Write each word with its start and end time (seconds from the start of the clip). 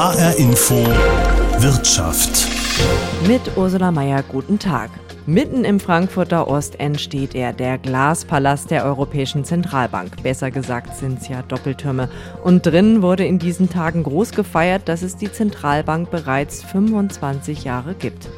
HR 0.00 0.38
Info 0.38 0.76
Wirtschaft. 1.58 2.48
Mit 3.28 3.42
Ursula 3.58 3.90
Mayer, 3.90 4.22
guten 4.22 4.58
Tag. 4.58 4.88
Mitten 5.26 5.62
im 5.66 5.78
Frankfurter 5.78 6.48
Ostend 6.48 6.98
steht 6.98 7.34
er, 7.34 7.52
der 7.52 7.76
Glaspalast 7.76 8.70
der 8.70 8.86
Europäischen 8.86 9.44
Zentralbank. 9.44 10.22
Besser 10.22 10.50
gesagt 10.50 10.96
sind 10.96 11.20
es 11.20 11.28
ja 11.28 11.42
Doppeltürme. 11.42 12.08
Und 12.42 12.64
drin 12.64 13.02
wurde 13.02 13.26
in 13.26 13.38
diesen 13.38 13.68
Tagen 13.68 14.02
groß 14.02 14.30
gefeiert, 14.30 14.88
dass 14.88 15.02
es 15.02 15.18
die 15.18 15.30
Zentralbank 15.30 16.10
bereits 16.10 16.62
25 16.62 17.64
Jahre 17.64 17.92
gibt. 17.92 18.30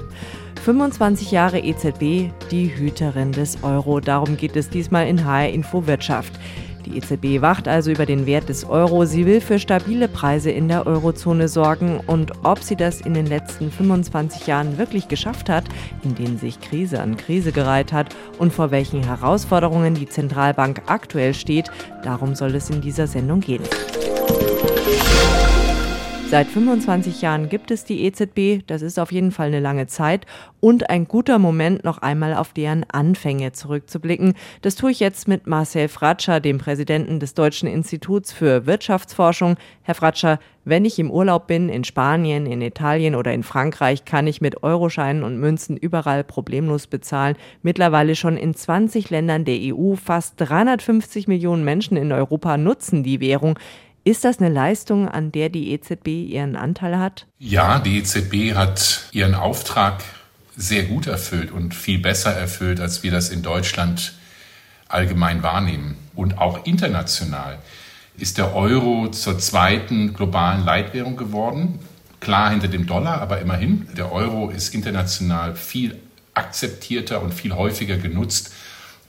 25 0.64 1.30
Jahre 1.30 1.60
EZB, 1.60 2.32
die 2.50 2.72
Hüterin 2.74 3.30
des 3.30 3.62
Euro. 3.62 4.00
Darum 4.00 4.36
geht 4.36 4.56
es 4.56 4.68
diesmal 4.68 5.06
in 5.06 5.24
HR 5.24 5.50
Info 5.50 5.86
Wirtschaft. 5.86 6.32
Die 6.86 6.96
EZB 6.96 7.42
wacht 7.42 7.68
also 7.68 7.90
über 7.90 8.06
den 8.06 8.26
Wert 8.26 8.48
des 8.48 8.64
Euro. 8.64 9.04
Sie 9.04 9.26
will 9.26 9.40
für 9.40 9.58
stabile 9.58 10.08
Preise 10.08 10.50
in 10.50 10.68
der 10.68 10.86
Eurozone 10.86 11.48
sorgen. 11.48 12.00
Und 12.06 12.32
ob 12.44 12.62
sie 12.62 12.76
das 12.76 13.00
in 13.00 13.14
den 13.14 13.26
letzten 13.26 13.70
25 13.70 14.46
Jahren 14.46 14.79
wirklich 14.79 15.08
geschafft 15.08 15.48
hat, 15.48 15.64
in 16.02 16.14
denen 16.14 16.38
sich 16.38 16.60
Krise 16.60 17.00
an 17.00 17.16
Krise 17.16 17.52
gereiht 17.52 17.93
hat 17.93 18.14
und 18.38 18.52
vor 18.52 18.71
welchen 18.71 19.02
Herausforderungen 19.02 19.94
die 19.94 20.08
Zentralbank 20.08 20.82
aktuell 20.86 21.34
steht, 21.34 21.71
darum 22.02 22.34
soll 22.34 22.54
es 22.54 22.71
in 22.71 22.80
dieser 22.80 23.07
Sendung 23.07 23.40
gehen. 23.40 23.62
Seit 26.32 26.46
25 26.46 27.21
Jahren 27.21 27.50
gibt 27.50 27.71
es 27.71 27.85
die 27.85 28.04
EZB, 28.04 28.67
das 28.67 28.81
ist 28.81 28.99
auf 28.99 29.13
jeden 29.13 29.32
Fall 29.32 29.49
eine 29.49 29.61
lange 29.61 29.86
Zeit 29.86 30.25
und 30.61 30.89
ein 30.89 31.07
guter 31.07 31.39
Moment, 31.39 31.85
noch 31.85 31.99
einmal 31.99 32.33
auf 32.33 32.55
deren 32.55 32.84
Anfänge 32.91 33.53
zurückzublicken. 33.53 34.33
Das 34.62 34.75
tue 34.75 34.92
ich 34.92 34.98
jetzt 34.98 35.28
mit 35.28 35.47
Marcel 35.47 35.89
Fratscher, 35.89 36.41
dem 36.41 36.56
Präsidenten 36.56 37.20
des 37.20 37.34
Deutschen 37.34 37.69
Instituts 37.69 38.33
für 38.33 38.64
Wirtschaftsforschung. 38.64 39.56
Herr 39.83 39.95
Fratscher, 39.95 40.39
wenn 40.64 40.86
ich 40.86 40.98
im 40.98 41.11
Urlaub 41.11 41.48
bin, 41.48 41.69
in 41.69 41.84
Spanien, 41.84 42.47
in 42.47 42.62
Italien 42.62 43.14
oder 43.14 43.34
in 43.34 43.42
Frankreich, 43.42 44.06
kann 44.06 44.27
ich 44.27 44.41
mit 44.41 44.62
Euroscheinen 44.62 45.24
und 45.24 45.39
Münzen 45.39 45.77
überall 45.77 46.24
problemlos 46.24 46.86
bezahlen. 46.86 47.36
Mittlerweile 47.61 48.17
schon 48.17 48.39
in 48.39 48.55
20 48.55 49.11
Ländern 49.11 49.44
der 49.44 49.58
EU, 49.61 49.96
fast 49.96 50.36
350 50.39 51.28
Millionen 51.28 51.62
Menschen 51.62 51.98
in 51.98 52.11
Europa 52.11 52.56
nutzen 52.56 53.02
die 53.02 53.20
Währung. 53.20 53.58
Ist 54.05 54.25
das 54.25 54.41
eine 54.41 54.48
Leistung, 54.48 55.08
an 55.08 55.31
der 55.31 55.48
die 55.48 55.70
EZB 55.72 56.08
ihren 56.08 56.56
Anteil 56.56 56.98
hat? 56.98 57.27
Ja, 57.39 57.78
die 57.78 57.98
EZB 57.98 58.55
hat 58.55 59.05
ihren 59.12 59.36
Auftrag 59.36 60.03
sehr 60.56 60.84
gut 60.84 61.06
erfüllt 61.06 61.53
und 61.53 61.72
viel 61.72 62.00
besser 62.00 62.33
erfüllt, 62.33 62.80
als 62.80 63.05
wir 63.05 63.12
das 63.12 63.30
in 63.30 63.42
Deutschland 63.42 64.14
allgemein 64.89 65.45
wahrnehmen. 65.45 65.97
Und 66.14 66.39
auch 66.39 66.67
international 66.67 67.58
ist 68.19 68.39
der 68.39 68.55
Euro 68.55 69.08
zur 69.08 69.39
zweiten 69.39 70.14
globalen 70.14 70.64
Leitwährung 70.64 71.17
geworden. 71.17 71.78
Klar 72.19 72.50
hinter 72.50 72.69
dem 72.69 72.86
Dollar, 72.86 73.20
aber 73.20 73.41
immerhin. 73.41 73.89
Der 73.97 74.11
Euro 74.11 74.50
ist 74.50 74.75
international 74.75 75.55
viel 75.55 75.97
akzeptierter 76.34 77.23
und 77.23 77.33
viel 77.33 77.55
häufiger 77.55 77.98
genutzt 77.98 78.53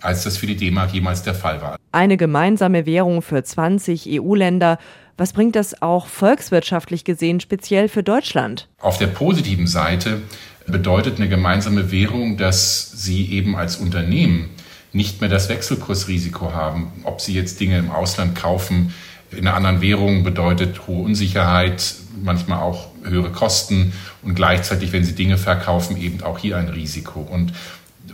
als 0.04 0.24
das 0.24 0.38
für 0.38 0.48
die 0.48 0.56
D-Mark 0.56 0.94
jemals 0.94 1.24
der 1.24 1.34
Fall 1.34 1.62
war. 1.62 1.78
Eine 1.92 2.18
gemeinsame 2.18 2.86
Währung 2.86 3.22
für 3.22 3.44
20 3.44 4.08
EU-Länder. 4.10 4.78
Was 5.18 5.34
bringt 5.34 5.56
das 5.56 5.82
auch 5.82 6.08
volkswirtschaftlich 6.08 7.04
gesehen 7.04 7.40
speziell 7.40 7.88
für 7.88 8.04
Deutschland? 8.04 8.68
Auf 8.80 8.98
der 8.98 9.08
positiven 9.08 9.68
Seite 9.68 10.22
bedeutet 10.66 11.18
eine 11.18 11.30
gemeinsame 11.30 11.92
Währung, 11.92 12.38
dass 12.38 12.92
Sie 12.92 13.32
eben 13.32 13.56
als 13.56 13.78
Unternehmen 13.78 14.50
nicht 14.92 15.22
mehr 15.22 15.30
das 15.30 15.50
Wechselkursrisiko 15.50 16.54
haben. 16.54 16.92
Ob 17.04 17.22
Sie 17.22 17.34
jetzt 17.34 17.60
Dinge 17.60 17.78
im 17.78 17.92
Ausland 17.92 18.36
kaufen, 18.36 18.94
in 19.32 19.48
einer 19.48 19.56
anderen 19.56 19.82
Währung 19.82 20.24
bedeutet 20.24 20.88
hohe 20.88 21.04
Unsicherheit, 21.04 21.96
manchmal 22.22 22.60
auch 22.60 22.90
höhere 23.04 23.32
Kosten 23.32 23.94
und 24.22 24.36
gleichzeitig, 24.36 24.94
wenn 24.94 25.04
Sie 25.04 25.16
Dinge 25.16 25.38
verkaufen, 25.38 25.98
eben 25.98 26.22
auch 26.22 26.38
hier 26.38 26.58
ein 26.58 26.70
Risiko. 26.70 27.22
Und 27.22 27.54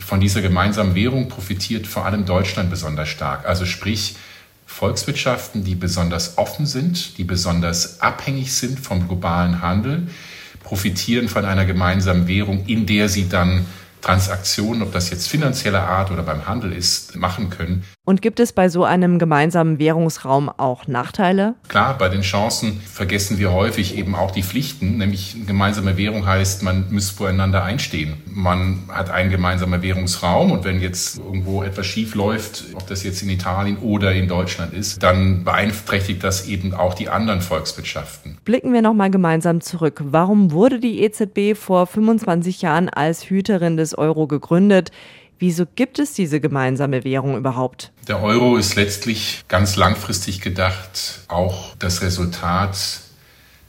von 0.10 0.20
dieser 0.20 0.42
gemeinsamen 0.42 0.96
Währung 0.96 1.30
profitiert 1.30 1.86
vor 1.86 2.04
allem 2.04 2.26
Deutschland 2.26 2.72
besonders 2.72 3.10
stark. 3.10 3.46
Also 3.46 3.66
sprich 3.66 4.16
Volkswirtschaften, 4.66 5.64
die 5.64 5.76
besonders 5.76 6.40
offen 6.40 6.66
sind, 6.66 7.20
die 7.20 7.24
besonders 7.24 8.02
abhängig 8.02 8.52
sind 8.56 8.80
vom 8.80 9.08
globalen 9.08 9.62
Handel, 9.62 10.08
profitieren 10.64 11.30
von 11.30 11.46
einer 11.46 11.64
gemeinsamen 11.66 12.28
Währung, 12.28 12.66
in 12.66 12.88
der 12.88 13.08
sie 13.08 13.30
dann 13.30 13.68
Transaktionen, 14.02 14.82
ob 14.82 14.92
das 14.92 15.10
jetzt 15.10 15.28
finanzieller 15.28 15.88
Art 15.88 16.12
oder 16.12 16.24
beim 16.24 16.48
Handel 16.48 16.74
ist, 16.74 17.16
machen 17.16 17.50
können. 17.50 17.84
Und 18.06 18.24
gibt 18.24 18.40
es 18.40 18.54
bei 18.54 18.70
so 18.70 18.86
einem 18.86 19.20
gemeinsamen 19.20 19.78
Währungsraum 19.78 20.50
auch 20.50 20.88
Nachteile? 20.88 21.54
Klar, 21.68 21.96
bei 21.96 22.10
den 22.10 22.22
Chancen 22.22 22.82
vergessen 22.82 23.38
wir 23.38 23.52
häufig 23.52 23.96
eben 23.96 24.16
auch 24.16 24.32
die 24.32 24.42
Pflichten, 24.42 24.98
nämlich 24.98 25.36
gemeinsame 25.46 25.96
Währung 25.96 26.26
heißt, 26.26 26.64
man 26.64 26.92
muss 26.92 27.12
voreinander 27.12 27.64
einstehen. 27.64 28.16
Man 28.26 28.80
hat 28.88 29.12
einen 29.12 29.30
gemeinsamen 29.30 29.84
Währungsraum 29.84 30.52
und 30.52 30.64
wenn 30.64 30.82
jetzt 30.82 31.20
irgendwo 31.20 31.62
etwas 31.62 31.86
schief 31.86 32.16
läuft, 32.16 32.66
ob 32.74 32.88
das 32.88 33.04
jetzt 33.04 33.22
in 33.22 33.30
Italien 33.30 33.78
oder 33.78 34.12
in 34.12 34.28
Deutschland 34.28 34.74
ist, 34.74 35.04
dann 35.04 35.44
beeinträchtigt 35.44 36.24
das 36.24 36.48
eben 36.48 36.74
auch 36.74 36.96
die 36.96 37.10
anderen 37.10 37.42
Volkswirtschaften. 37.42 38.40
Blicken 38.44 38.74
wir 38.74 38.82
nochmal 38.82 39.12
gemeinsam 39.12 39.62
zurück. 39.62 40.02
Warum 40.04 40.52
wurde 40.52 40.80
die 40.80 41.04
EZB 41.04 41.56
vor 41.56 41.86
25 41.86 42.64
Jahren 42.64 42.90
als 42.90 43.30
Hüterin 43.30 43.78
des 43.78 43.89
Euro 43.94 44.28
gegründet? 44.28 44.92
Wieso 45.40 45.66
gibt 45.66 46.00
es 46.00 46.14
diese 46.14 46.42
gemeinsame 46.42 47.06
Währung 47.06 47.38
überhaupt? 47.38 47.92
Der 48.08 48.22
Euro 48.22 48.58
ist 48.58 48.76
letztlich 48.76 49.46
ganz 49.48 49.78
langfristig 49.78 50.42
gedacht 50.42 51.22
auch 51.30 51.76
das 51.80 52.02
Resultat 52.02 52.78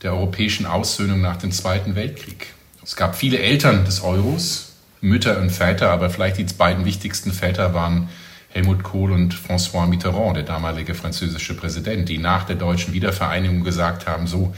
der 0.02 0.14
europäischen 0.14 0.66
Aussöhnung 0.66 1.20
nach 1.20 1.36
dem 1.36 1.52
Zweiten 1.52 1.94
Weltkrieg. 1.94 2.54
Es 2.82 2.96
gab 2.96 3.14
viele 3.14 3.38
Eltern 3.38 3.84
des 3.84 4.02
Euros, 4.02 4.72
Mütter 5.00 5.38
und 5.40 5.50
Väter, 5.50 5.90
aber 5.90 6.10
vielleicht 6.10 6.38
die 6.38 6.44
beiden 6.44 6.84
wichtigsten 6.84 7.32
Väter 7.32 7.72
waren 7.72 8.08
Helmut 8.48 8.82
Kohl 8.82 9.12
und 9.12 9.34
François 9.34 9.86
Mitterrand, 9.86 10.36
der 10.36 10.42
damalige 10.42 10.94
französische 10.94 11.54
Präsident, 11.54 12.08
die 12.08 12.18
nach 12.18 12.44
der 12.44 12.56
deutschen 12.56 12.92
Wiedervereinigung 12.92 13.62
gesagt 13.62 14.08
haben, 14.08 14.26
so, 14.26 14.52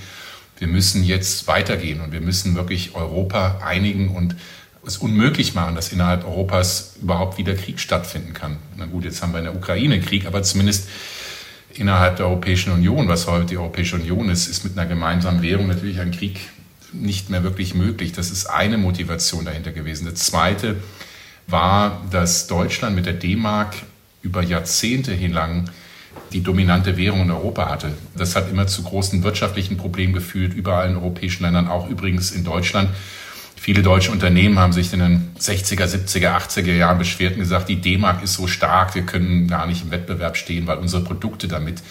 wir 0.58 0.68
müssen 0.68 1.04
jetzt 1.04 1.46
weitergehen 1.46 2.00
und 2.00 2.12
wir 2.12 2.20
müssen 2.20 2.54
wirklich 2.54 2.94
Europa 2.94 3.60
einigen 3.64 4.14
und 4.14 4.36
es 4.86 4.98
unmöglich 4.98 5.54
machen, 5.54 5.74
dass 5.74 5.92
innerhalb 5.92 6.24
Europas 6.24 6.94
überhaupt 7.00 7.38
wieder 7.38 7.54
Krieg 7.54 7.78
stattfinden 7.78 8.32
kann. 8.32 8.56
Na 8.76 8.86
gut, 8.86 9.04
jetzt 9.04 9.22
haben 9.22 9.32
wir 9.32 9.38
in 9.38 9.44
der 9.44 9.54
Ukraine 9.54 10.00
Krieg, 10.00 10.26
aber 10.26 10.42
zumindest 10.42 10.88
innerhalb 11.74 12.16
der 12.16 12.26
Europäischen 12.26 12.72
Union, 12.72 13.08
was 13.08 13.26
heute 13.26 13.46
die 13.46 13.58
Europäische 13.58 13.96
Union 13.96 14.28
ist, 14.28 14.48
ist 14.48 14.64
mit 14.64 14.76
einer 14.76 14.88
gemeinsamen 14.88 15.42
Währung 15.42 15.68
natürlich 15.68 16.00
ein 16.00 16.10
Krieg 16.10 16.40
nicht 16.92 17.30
mehr 17.30 17.42
wirklich 17.42 17.74
möglich. 17.74 18.12
Das 18.12 18.30
ist 18.30 18.46
eine 18.46 18.76
Motivation 18.76 19.44
dahinter 19.44 19.72
gewesen. 19.72 20.04
Das 20.04 20.14
zweite 20.14 20.76
war, 21.46 22.02
dass 22.10 22.46
Deutschland 22.46 22.94
mit 22.94 23.06
der 23.06 23.14
D-Mark 23.14 23.74
über 24.22 24.42
Jahrzehnte 24.42 25.12
hinlang 25.12 25.70
die 26.32 26.42
dominante 26.42 26.96
Währung 26.96 27.22
in 27.22 27.30
Europa 27.30 27.68
hatte. 27.68 27.92
Das 28.16 28.36
hat 28.36 28.50
immer 28.50 28.66
zu 28.66 28.82
großen 28.82 29.22
wirtschaftlichen 29.22 29.76
Problemen 29.76 30.12
geführt, 30.12 30.54
überall 30.54 30.90
in 30.90 30.96
europäischen 30.96 31.42
Ländern, 31.44 31.68
auch 31.68 31.88
übrigens 31.88 32.30
in 32.30 32.44
Deutschland. 32.44 32.90
Viele 33.56 33.82
deutsche 33.82 34.10
Unternehmen 34.10 34.58
haben 34.58 34.72
sich 34.72 34.92
in 34.92 34.98
den 34.98 35.30
60er, 35.38 35.86
70er, 35.86 36.36
80er 36.36 36.72
Jahren 36.72 36.98
beschwert 36.98 37.34
und 37.34 37.40
gesagt, 37.40 37.68
die 37.68 37.80
D-Mark 37.80 38.22
ist 38.22 38.34
so 38.34 38.46
stark, 38.46 38.94
wir 38.94 39.02
können 39.02 39.46
gar 39.46 39.66
nicht 39.66 39.84
im 39.84 39.90
Wettbewerb 39.90 40.36
stehen, 40.36 40.66
weil 40.66 40.78
unsere 40.78 41.04
Produkte 41.04 41.46
damit, 41.46 41.82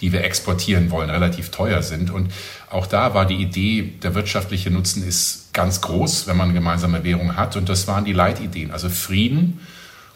die 0.00 0.12
wir 0.12 0.24
exportieren 0.24 0.90
wollen, 0.90 1.08
relativ 1.08 1.50
teuer 1.50 1.82
sind. 1.82 2.10
Und 2.10 2.32
auch 2.68 2.86
da 2.86 3.14
war 3.14 3.26
die 3.26 3.36
Idee, 3.36 3.92
der 4.02 4.14
wirtschaftliche 4.14 4.70
Nutzen 4.70 5.06
ist 5.06 5.52
ganz 5.52 5.80
groß, 5.80 6.26
wenn 6.26 6.36
man 6.36 6.48
eine 6.48 6.58
gemeinsame 6.58 7.04
Währung 7.04 7.36
hat. 7.36 7.56
Und 7.56 7.68
das 7.68 7.86
waren 7.86 8.04
die 8.04 8.12
Leitideen. 8.12 8.70
Also 8.70 8.88
Frieden, 8.88 9.60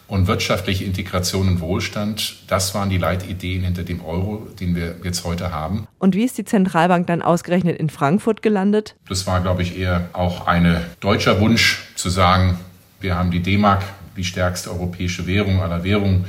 und 0.07 0.27
wirtschaftliche 0.27 0.83
Integration 0.83 1.47
und 1.47 1.61
Wohlstand, 1.61 2.35
das 2.47 2.75
waren 2.75 2.89
die 2.89 2.97
Leitideen 2.97 3.63
hinter 3.63 3.83
dem 3.83 4.03
Euro, 4.03 4.47
den 4.59 4.75
wir 4.75 4.95
jetzt 5.03 5.23
heute 5.23 5.51
haben. 5.51 5.87
Und 5.99 6.15
wie 6.15 6.23
ist 6.23 6.37
die 6.37 6.45
Zentralbank 6.45 7.07
dann 7.07 7.21
ausgerechnet 7.21 7.77
in 7.79 7.89
Frankfurt 7.89 8.41
gelandet? 8.41 8.95
Das 9.09 9.25
war, 9.25 9.41
glaube 9.41 9.63
ich, 9.63 9.77
eher 9.77 10.09
auch 10.13 10.47
ein 10.47 10.81
deutscher 10.99 11.39
Wunsch 11.39 11.83
zu 11.95 12.09
sagen, 12.09 12.59
wir 12.99 13.15
haben 13.15 13.31
die 13.31 13.41
D-Mark, 13.41 13.83
die 14.15 14.23
stärkste 14.23 14.71
europäische 14.71 15.27
Währung 15.27 15.61
aller 15.61 15.83
Währungen. 15.83 16.25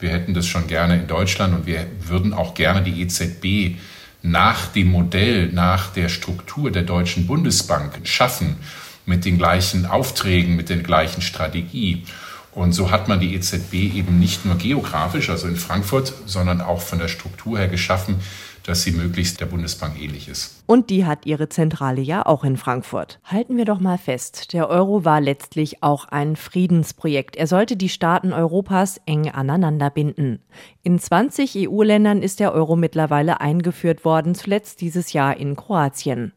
Wir 0.00 0.10
hätten 0.10 0.34
das 0.34 0.46
schon 0.46 0.66
gerne 0.66 0.96
in 0.96 1.06
Deutschland 1.06 1.54
und 1.54 1.66
wir 1.66 1.86
würden 2.06 2.34
auch 2.34 2.54
gerne 2.54 2.82
die 2.82 3.02
EZB 3.02 3.78
nach 4.22 4.66
dem 4.68 4.90
Modell, 4.90 5.48
nach 5.52 5.92
der 5.92 6.08
Struktur 6.08 6.70
der 6.70 6.82
Deutschen 6.82 7.26
Bundesbank 7.26 8.00
schaffen, 8.04 8.56
mit 9.04 9.24
den 9.24 9.38
gleichen 9.38 9.86
Aufträgen, 9.86 10.54
mit 10.54 10.68
der 10.68 10.78
gleichen 10.78 11.22
Strategie. 11.22 12.04
Und 12.54 12.72
so 12.72 12.90
hat 12.90 13.08
man 13.08 13.18
die 13.18 13.34
EZB 13.34 13.74
eben 13.74 14.18
nicht 14.18 14.44
nur 14.44 14.56
geografisch, 14.56 15.30
also 15.30 15.48
in 15.48 15.56
Frankfurt, 15.56 16.12
sondern 16.26 16.60
auch 16.60 16.80
von 16.80 16.98
der 16.98 17.08
Struktur 17.08 17.58
her 17.58 17.68
geschaffen, 17.68 18.16
dass 18.64 18.82
sie 18.82 18.92
möglichst 18.92 19.40
der 19.40 19.46
Bundesbank 19.46 20.00
ähnlich 20.00 20.28
ist. 20.28 20.62
Und 20.66 20.90
die 20.90 21.04
hat 21.04 21.26
ihre 21.26 21.48
Zentrale 21.48 22.00
ja 22.00 22.24
auch 22.24 22.44
in 22.44 22.56
Frankfurt. 22.56 23.18
Halten 23.24 23.56
wir 23.56 23.64
doch 23.64 23.80
mal 23.80 23.98
fest, 23.98 24.52
der 24.52 24.68
Euro 24.68 25.04
war 25.04 25.20
letztlich 25.20 25.82
auch 25.82 26.06
ein 26.06 26.36
Friedensprojekt. 26.36 27.36
Er 27.36 27.46
sollte 27.46 27.76
die 27.76 27.88
Staaten 27.88 28.32
Europas 28.32 29.00
eng 29.06 29.30
aneinander 29.30 29.90
binden. 29.90 30.40
In 30.82 30.98
20 30.98 31.68
EU-Ländern 31.68 32.22
ist 32.22 32.40
der 32.40 32.52
Euro 32.52 32.76
mittlerweile 32.76 33.40
eingeführt 33.40 34.04
worden, 34.04 34.34
zuletzt 34.34 34.80
dieses 34.80 35.12
Jahr 35.12 35.36
in 35.36 35.56
Kroatien. 35.56 36.32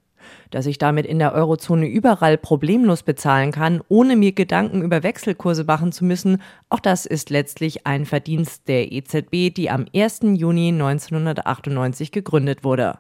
Dass 0.51 0.65
ich 0.65 0.77
damit 0.77 1.05
in 1.05 1.19
der 1.19 1.33
Eurozone 1.33 1.87
überall 1.87 2.37
problemlos 2.37 3.03
bezahlen 3.03 3.51
kann, 3.51 3.81
ohne 3.87 4.15
mir 4.15 4.31
Gedanken 4.31 4.81
über 4.81 5.03
Wechselkurse 5.03 5.63
machen 5.63 5.91
zu 5.91 6.05
müssen, 6.05 6.41
auch 6.69 6.79
das 6.79 7.05
ist 7.05 7.29
letztlich 7.29 7.85
ein 7.87 8.05
Verdienst 8.05 8.67
der 8.67 8.91
EZB, 8.91 9.53
die 9.53 9.69
am 9.69 9.85
1. 9.95 10.21
Juni 10.35 10.69
1998 10.69 12.11
gegründet 12.11 12.63
wurde. 12.63 12.99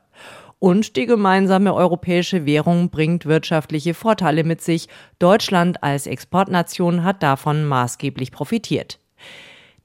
Und 0.59 0.95
die 0.95 1.05
gemeinsame 1.05 1.73
europäische 1.73 2.45
Währung 2.45 2.89
bringt 2.89 3.25
wirtschaftliche 3.25 3.93
Vorteile 3.93 4.43
mit 4.43 4.61
sich. 4.61 4.87
Deutschland 5.19 5.83
als 5.83 6.07
Exportnation 6.07 7.03
hat 7.03 7.21
davon 7.21 7.65
maßgeblich 7.65 8.31
profitiert. 8.31 8.99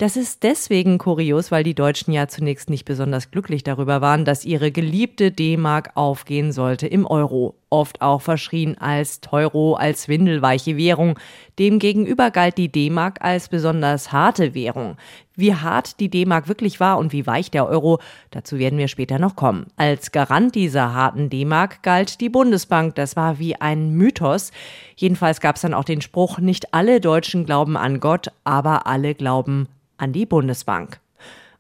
Das 0.01 0.17
ist 0.17 0.45
deswegen 0.45 0.97
kurios, 0.97 1.51
weil 1.51 1.63
die 1.63 1.75
Deutschen 1.75 2.15
ja 2.15 2.27
zunächst 2.27 2.71
nicht 2.71 2.87
besonders 2.87 3.31
glücklich 3.31 3.65
darüber 3.65 4.01
waren, 4.01 4.25
dass 4.25 4.47
ihre 4.47 4.73
geliebte 4.73 5.31
D-Mark 5.31 5.91
aufgehen 5.95 6.53
sollte 6.53 6.87
im 6.87 7.05
Euro. 7.05 7.60
Oft 7.73 8.03
auch 8.03 8.21
verschrien 8.21 8.77
als 8.79 9.21
Teuro, 9.21 9.75
als 9.75 10.09
windelweiche 10.09 10.77
Währung. 10.77 11.17
Demgegenüber 11.57 12.33
galt 12.33 12.59
die 12.59 12.71
D-Mark 12.71 13.23
als 13.23 13.49
besonders 13.49 14.11
harte 14.11 14.55
Währung. 14.55 14.97
Wie 15.37 15.55
hart 15.55 16.01
die 16.01 16.11
D-Mark 16.11 16.49
wirklich 16.49 16.81
war 16.81 16.99
und 16.99 17.13
wie 17.13 17.29
weich 17.29 17.53
der 17.53 17.69
Euro, 17.69 18.01
dazu 18.33 18.59
werden 18.59 18.79
wir 18.79 18.89
später 18.89 19.21
noch 19.21 19.37
kommen. 19.37 19.69
Als 19.77 20.11
Garant 20.11 20.57
dieser 20.57 20.95
harten 20.95 21.31
D-Mark 21.31 21.85
galt 21.85 22.21
die 22.21 22.29
Bundesbank. 22.29 22.97
Das 22.97 23.15
war 23.15 23.39
wie 23.39 23.55
ein 23.55 23.91
Mythos. 23.93 24.51
Jedenfalls 24.97 25.41
gab 25.41 25.55
es 25.55 25.63
dann 25.63 25.75
auch 25.75 25.85
den 25.85 26.01
Spruch, 26.01 26.39
nicht 26.39 26.75
alle 26.75 27.01
Deutschen 27.01 27.47
glauben 27.47 27.77
an 27.77 28.01
Gott, 28.01 28.33
aber 28.43 28.89
alle 28.89 29.15
glauben 29.15 29.69
an 29.97 30.13
die 30.13 30.27
Bundesbank. 30.27 30.99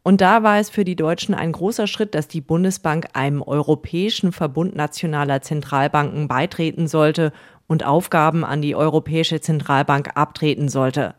Und 0.02 0.20
da 0.20 0.42
war 0.42 0.58
es 0.58 0.70
für 0.70 0.84
die 0.84 0.96
Deutschen 0.96 1.34
ein 1.34 1.52
großer 1.52 1.86
Schritt, 1.86 2.14
dass 2.14 2.26
die 2.26 2.40
Bundesbank 2.40 3.08
einem 3.12 3.42
europäischen 3.42 4.32
Verbund 4.32 4.74
nationaler 4.74 5.42
Zentralbanken 5.42 6.26
beitreten 6.26 6.88
sollte 6.88 7.32
und 7.66 7.84
Aufgaben 7.84 8.44
an 8.44 8.62
die 8.62 8.74
Europäische 8.74 9.40
Zentralbank 9.40 10.10
abtreten 10.14 10.68
sollte. 10.68 11.14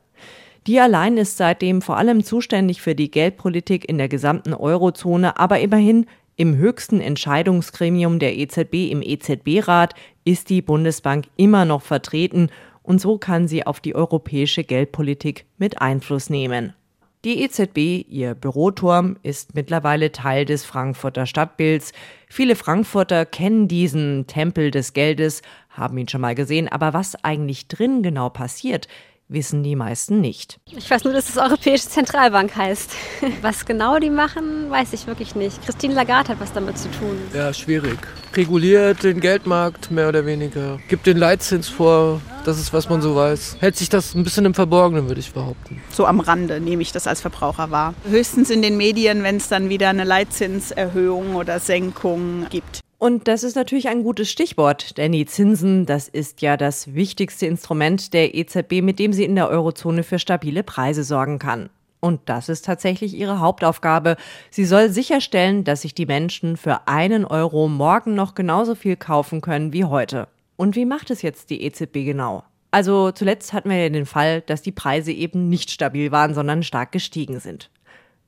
Die 0.67 0.79
allein 0.79 1.17
ist 1.17 1.37
seitdem 1.37 1.81
vor 1.81 1.97
allem 1.97 2.23
zuständig 2.23 2.81
für 2.81 2.93
die 2.95 3.09
Geldpolitik 3.09 3.87
in 3.87 3.97
der 3.97 4.07
gesamten 4.07 4.53
Eurozone, 4.53 5.39
aber 5.39 5.59
immerhin 5.59 6.05
im 6.35 6.55
höchsten 6.55 7.01
Entscheidungsgremium 7.01 8.19
der 8.19 8.37
EZB 8.37 8.91
im 8.91 9.01
EZB-Rat 9.01 9.93
ist 10.23 10.49
die 10.49 10.61
Bundesbank 10.61 11.25
immer 11.35 11.65
noch 11.65 11.81
vertreten 11.81 12.49
und 12.83 12.99
so 12.99 13.17
kann 13.17 13.47
sie 13.47 13.65
auf 13.65 13.79
die 13.79 13.95
europäische 13.95 14.63
Geldpolitik 14.63 15.45
mit 15.57 15.81
Einfluss 15.81 16.29
nehmen. 16.29 16.73
Die 17.23 17.43
EZB, 17.43 18.03
ihr 18.09 18.33
Büroturm, 18.33 19.15
ist 19.21 19.53
mittlerweile 19.53 20.11
Teil 20.11 20.43
des 20.43 20.65
Frankfurter 20.65 21.27
Stadtbilds. 21.27 21.93
Viele 22.27 22.55
Frankfurter 22.55 23.27
kennen 23.27 23.67
diesen 23.67 24.25
Tempel 24.25 24.71
des 24.71 24.93
Geldes, 24.93 25.43
haben 25.69 25.99
ihn 25.99 26.07
schon 26.07 26.21
mal 26.21 26.33
gesehen, 26.33 26.67
aber 26.67 26.95
was 26.95 27.23
eigentlich 27.23 27.67
drin 27.67 28.01
genau 28.01 28.29
passiert, 28.29 28.87
wissen 29.31 29.63
die 29.63 29.75
meisten 29.75 30.19
nicht. 30.19 30.59
Ich 30.75 30.89
weiß 30.91 31.03
nur, 31.05 31.13
dass 31.13 31.29
es 31.29 31.37
Europäische 31.37 31.87
Zentralbank 31.87 32.55
heißt. 32.55 32.91
Was 33.41 33.65
genau 33.65 33.97
die 33.99 34.09
machen, 34.09 34.69
weiß 34.69 34.93
ich 34.93 35.07
wirklich 35.07 35.35
nicht. 35.35 35.63
Christine 35.65 35.93
Lagarde 35.93 36.29
hat 36.29 36.39
was 36.39 36.53
damit 36.53 36.77
zu 36.77 36.89
tun. 36.91 37.17
Ja, 37.33 37.53
schwierig. 37.53 37.97
Reguliert 38.35 39.03
den 39.03 39.19
Geldmarkt 39.19 39.91
mehr 39.91 40.09
oder 40.09 40.25
weniger. 40.25 40.79
Gibt 40.87 41.05
den 41.05 41.17
Leitzins 41.17 41.69
vor. 41.69 42.21
Das 42.43 42.59
ist, 42.59 42.73
was 42.73 42.89
man 42.89 43.01
so 43.01 43.15
weiß. 43.15 43.57
Hält 43.59 43.75
sich 43.75 43.89
das 43.89 44.15
ein 44.15 44.23
bisschen 44.23 44.45
im 44.45 44.53
Verborgenen, 44.53 45.07
würde 45.07 45.19
ich 45.19 45.31
behaupten. 45.31 45.81
So 45.91 46.05
am 46.05 46.19
Rande 46.19 46.59
nehme 46.59 46.81
ich 46.81 46.91
das 46.91 47.07
als 47.07 47.21
Verbraucher 47.21 47.71
wahr. 47.71 47.93
Höchstens 48.09 48.49
in 48.49 48.61
den 48.61 48.77
Medien, 48.77 49.23
wenn 49.23 49.37
es 49.37 49.47
dann 49.47 49.69
wieder 49.69 49.89
eine 49.89 50.03
Leitzinserhöhung 50.03 51.35
oder 51.35 51.59
Senkung 51.59 52.47
gibt. 52.49 52.81
Und 53.01 53.27
das 53.27 53.41
ist 53.41 53.55
natürlich 53.55 53.89
ein 53.89 54.03
gutes 54.03 54.29
Stichwort, 54.29 54.95
denn 54.99 55.11
die 55.11 55.25
Zinsen, 55.25 55.87
das 55.87 56.07
ist 56.07 56.43
ja 56.43 56.55
das 56.55 56.93
wichtigste 56.93 57.47
Instrument 57.47 58.13
der 58.13 58.35
EZB, 58.35 58.83
mit 58.83 58.99
dem 58.99 59.11
sie 59.11 59.23
in 59.23 59.33
der 59.33 59.49
Eurozone 59.49 60.03
für 60.03 60.19
stabile 60.19 60.61
Preise 60.61 61.03
sorgen 61.03 61.39
kann. 61.39 61.71
Und 61.99 62.21
das 62.25 62.47
ist 62.47 62.63
tatsächlich 62.63 63.15
ihre 63.15 63.39
Hauptaufgabe. 63.39 64.17
Sie 64.51 64.65
soll 64.65 64.89
sicherstellen, 64.89 65.63
dass 65.63 65.81
sich 65.81 65.95
die 65.95 66.05
Menschen 66.05 66.57
für 66.57 66.87
einen 66.87 67.25
Euro 67.25 67.67
morgen 67.67 68.13
noch 68.13 68.35
genauso 68.35 68.75
viel 68.75 68.97
kaufen 68.97 69.41
können 69.41 69.73
wie 69.73 69.85
heute. 69.85 70.27
Und 70.55 70.75
wie 70.75 70.85
macht 70.85 71.09
es 71.09 71.23
jetzt 71.23 71.49
die 71.49 71.63
EZB 71.63 72.05
genau? 72.05 72.43
Also 72.69 73.11
zuletzt 73.11 73.51
hatten 73.51 73.71
wir 73.71 73.81
ja 73.81 73.89
den 73.89 74.05
Fall, 74.05 74.41
dass 74.41 74.61
die 74.61 74.71
Preise 74.71 75.11
eben 75.11 75.49
nicht 75.49 75.71
stabil 75.71 76.11
waren, 76.11 76.35
sondern 76.35 76.61
stark 76.61 76.91
gestiegen 76.91 77.39
sind. 77.39 77.71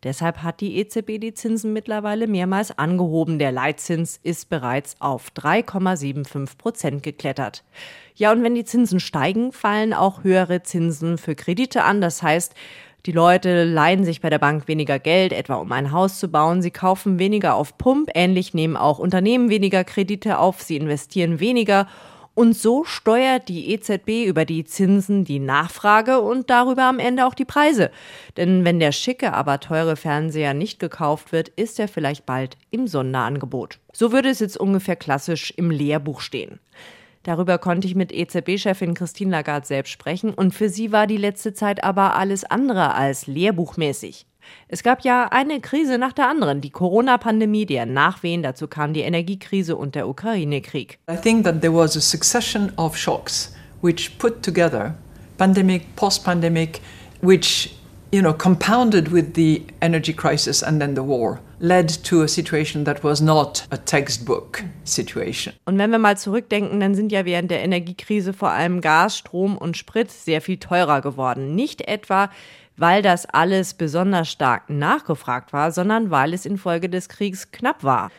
Deshalb 0.04 0.44
hat 0.44 0.60
die 0.60 0.78
EZB 0.78 1.20
die 1.20 1.34
Zinsen 1.34 1.72
mittlerweile 1.72 2.28
mehrmals 2.28 2.78
angehoben. 2.78 3.40
Der 3.40 3.52
Leitzins 3.52 4.20
ist 4.22 4.50
bereits 4.50 4.96
auf 5.00 5.32
3,75 5.36 6.58
Prozent 6.58 7.04
geklettert. 7.04 7.64
Ja, 8.16 8.32
und 8.32 8.44
wenn 8.44 8.56
die 8.56 8.66
Zinsen 8.66 9.00
steigen, 9.00 9.52
fallen 9.52 9.94
auch 9.94 10.24
höhere 10.24 10.64
Zinsen 10.64 11.18
für 11.18 11.36
Kredite 11.36 11.84
an. 11.84 12.02
Das 12.02 12.22
heißt, 12.22 12.54
die 13.06 13.12
Leute 13.12 13.66
leihen 13.66 14.06
sich 14.06 14.22
bei 14.22 14.30
der 14.30 14.40
Bank 14.40 14.68
weniger 14.68 14.98
Geld, 14.98 15.34
etwa 15.34 15.56
um 15.56 15.72
ein 15.72 15.92
Haus 15.92 16.20
zu 16.20 16.30
bauen. 16.30 16.62
Sie 16.62 16.72
kaufen 16.72 17.20
weniger 17.20 17.56
auf 17.56 17.78
Pump. 17.78 18.10
Ähnlich 18.14 18.54
nehmen 18.54 18.78
auch 18.78 19.00
Unternehmen 19.00 19.50
weniger 19.50 19.84
Kredite 19.84 20.38
auf. 20.38 20.62
Sie 20.62 20.78
investieren 20.78 21.40
weniger 21.40 21.88
und 22.36 22.54
so 22.54 22.84
steuert 22.84 23.48
die 23.48 23.72
EZB 23.72 24.26
über 24.26 24.46
die 24.46 24.66
Zinsen 24.66 25.24
die 25.24 25.40
Nachfrage 25.40 26.20
und 26.20 26.50
darüber 26.50 26.84
am 26.86 27.00
Ende 27.00 27.26
auch 27.26 27.36
die 27.36 27.46
Preise. 27.46 27.92
Denn 28.38 28.66
wenn 28.66 28.80
der 28.80 28.92
schicke, 28.92 29.34
aber 29.34 29.60
teure 29.60 29.96
Fernseher 29.96 30.54
nicht 30.54 30.80
gekauft 30.80 31.32
wird, 31.32 31.50
ist 31.50 31.80
er 31.80 31.88
vielleicht 31.88 32.26
bald 32.26 32.58
im 32.72 32.88
Sonderangebot. 32.88 33.80
So 33.92 34.12
würde 34.12 34.30
es 34.30 34.40
jetzt 34.40 34.58
ungefähr 34.58 34.96
klassisch 34.96 35.54
im 35.58 35.70
Lehrbuch 35.70 36.22
stehen. 36.22 36.60
Darüber 37.22 37.58
konnte 37.58 37.88
ich 37.88 37.96
mit 37.96 38.12
EZB-Chefin 38.12 38.96
Christine 38.96 39.32
Lagarde 39.32 39.66
selbst 39.66 39.92
sprechen 39.92 40.34
und 40.34 40.54
für 40.54 40.70
sie 40.70 40.92
war 40.92 41.08
die 41.08 41.18
letzte 41.18 41.54
Zeit 41.54 41.84
aber 41.84 42.16
alles 42.16 42.44
andere 42.44 42.96
als 42.96 43.28
lehrbuchmäßig. 43.28 44.26
Es 44.68 44.84
gab 44.84 45.02
ja 45.04 45.28
eine 45.32 45.60
Krise 45.60 45.98
nach 45.98 46.14
der 46.14 46.28
anderen, 46.28 46.62
die 46.62 46.70
Corona-Pandemie, 46.70 47.66
deren 47.66 47.94
Nachwehen, 47.94 48.44
dazu 48.44 48.68
kam 48.68 48.94
die 48.94 49.02
Energiekrise 49.02 49.76
und 49.76 49.96
der 49.96 50.08
Ukraine-Krieg. 50.08 51.00
I 51.12 51.16
think 51.16 51.44
that 51.44 51.62
there 51.62 51.74
was 51.74 51.96
a 51.98 52.02
succession 52.02 52.72
of 52.78 52.98
shocks 52.98 53.54
which 53.82 54.18
put 54.18 54.42
together 54.44 54.96
pandemic, 55.38 55.96
post-pandemic, 55.96 56.82
which 57.22 57.76
you 58.14 58.22
know 58.22 58.34
compounded 58.34 59.12
with 59.12 59.34
the 59.34 59.64
energy 59.82 60.14
crisis 60.14 60.62
and 60.62 60.80
then 60.80 60.96
the 60.96 61.02
war 61.02 61.40
led 61.60 61.90
to 62.04 62.22
a 62.22 62.28
situation 62.28 62.84
that 62.86 63.04
was 63.04 63.22
not 63.22 63.66
a 63.72 63.78
textbook 63.78 64.64
situation. 64.84 65.56
Und 65.66 65.80
wenn 65.80 65.92
wir 65.92 65.98
mal 65.98 66.18
zurückdenken, 66.18 66.80
dann 66.80 66.94
sind 66.94 67.12
ja 67.12 67.26
während 67.26 67.50
der 67.50 67.64
Energiekrise 67.64 68.34
vor 68.34 68.52
allem 68.52 68.82
Gas, 68.82 69.18
Strom 69.18 69.58
und 69.58 69.78
Sprit 69.78 70.12
sehr 70.12 70.42
viel 70.42 70.58
teurer 70.58 71.02
geworden. 71.02 71.56
Nicht 71.56 71.82
etwa 71.88 72.30
weil 72.78 73.02
das 73.02 73.26
alles 73.26 73.74
besonders 73.74 74.30
stark 74.30 74.70
nachgefragt 74.70 75.54
war, 75.54 75.72
sondern 75.72 76.10
weil 76.12 76.34
es 76.34 76.46
infolge 76.46 76.90
des 76.90 77.10
Kriegs 77.10 77.52
knapp 77.52 77.84
war. 77.84 78.12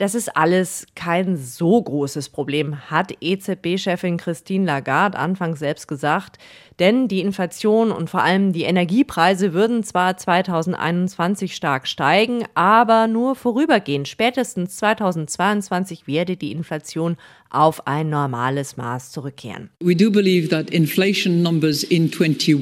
Das 0.00 0.14
ist 0.14 0.34
alles 0.34 0.86
kein 0.94 1.36
so 1.36 1.82
großes 1.82 2.30
Problem, 2.30 2.90
hat 2.90 3.12
EZB-Chefin 3.20 4.16
Christine 4.16 4.64
Lagarde 4.64 5.18
anfangs 5.18 5.58
selbst 5.58 5.88
gesagt. 5.88 6.38
Denn 6.78 7.06
die 7.06 7.20
Inflation 7.20 7.92
und 7.92 8.08
vor 8.08 8.22
allem 8.22 8.54
die 8.54 8.62
Energiepreise 8.62 9.52
würden 9.52 9.82
zwar 9.82 10.16
2021 10.16 11.54
stark 11.54 11.86
steigen, 11.86 12.44
aber 12.54 13.08
nur 13.08 13.34
vorübergehend. 13.34 14.08
Spätestens 14.08 14.76
2022 14.76 16.06
werde 16.06 16.38
die 16.38 16.52
Inflation 16.52 17.18
auf 17.50 17.86
ein 17.86 18.08
normales 18.08 18.78
Maß 18.78 19.12
zurückkehren. 19.12 19.68
We 19.80 19.94
do 19.94 20.10
believe 20.10 20.48
that 20.48 20.70
inflation 20.70 21.42
numbers 21.42 21.82
in 21.82 22.10
21 22.10 22.56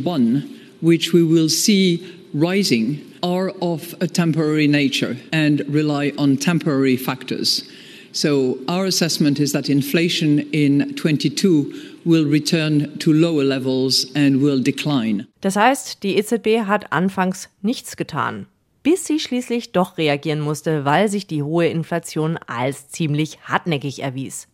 which 0.81 1.13
we 1.13 1.23
will 1.23 1.49
see 1.49 2.03
rising 2.35 3.01
are 3.23 3.51
of 3.61 3.95
a 4.01 4.07
temporary 4.07 4.69
nature 4.69 5.17
and 5.33 5.65
rely 5.69 6.13
on 6.19 6.37
temporary 6.37 6.97
factors. 6.97 7.65
So 8.13 8.59
our 8.69 8.87
assessment 8.87 9.39
is 9.39 9.53
that 9.53 9.69
inflation 9.69 10.41
in 10.53 10.95
22 10.97 12.01
will 12.05 12.27
return 12.27 12.99
to 12.99 13.13
lower 13.13 13.45
levels 13.45 14.07
and 14.15 14.41
will 14.41 14.63
decline. 14.63 15.27
Das 15.41 15.57
heißt, 15.57 16.03
die 16.03 16.17
EZB 16.17 16.67
hat 16.67 16.93
anfangs 16.93 17.49
nichts 17.63 17.97
getan, 17.97 18.47
bis 18.83 19.05
sie 19.05 19.21
schließlich 19.21 19.73
doch 19.73 19.99
reagieren 19.99 20.41
musste, 20.41 20.85
weil 20.85 21.09
sich 21.09 21.27
die 21.27 21.43
hohe 21.43 21.67
Inflation 21.67 22.39
als 22.47 22.89
ziemlich 22.89 23.39
hartnäckig 23.43 24.03
erwies. 24.03 24.49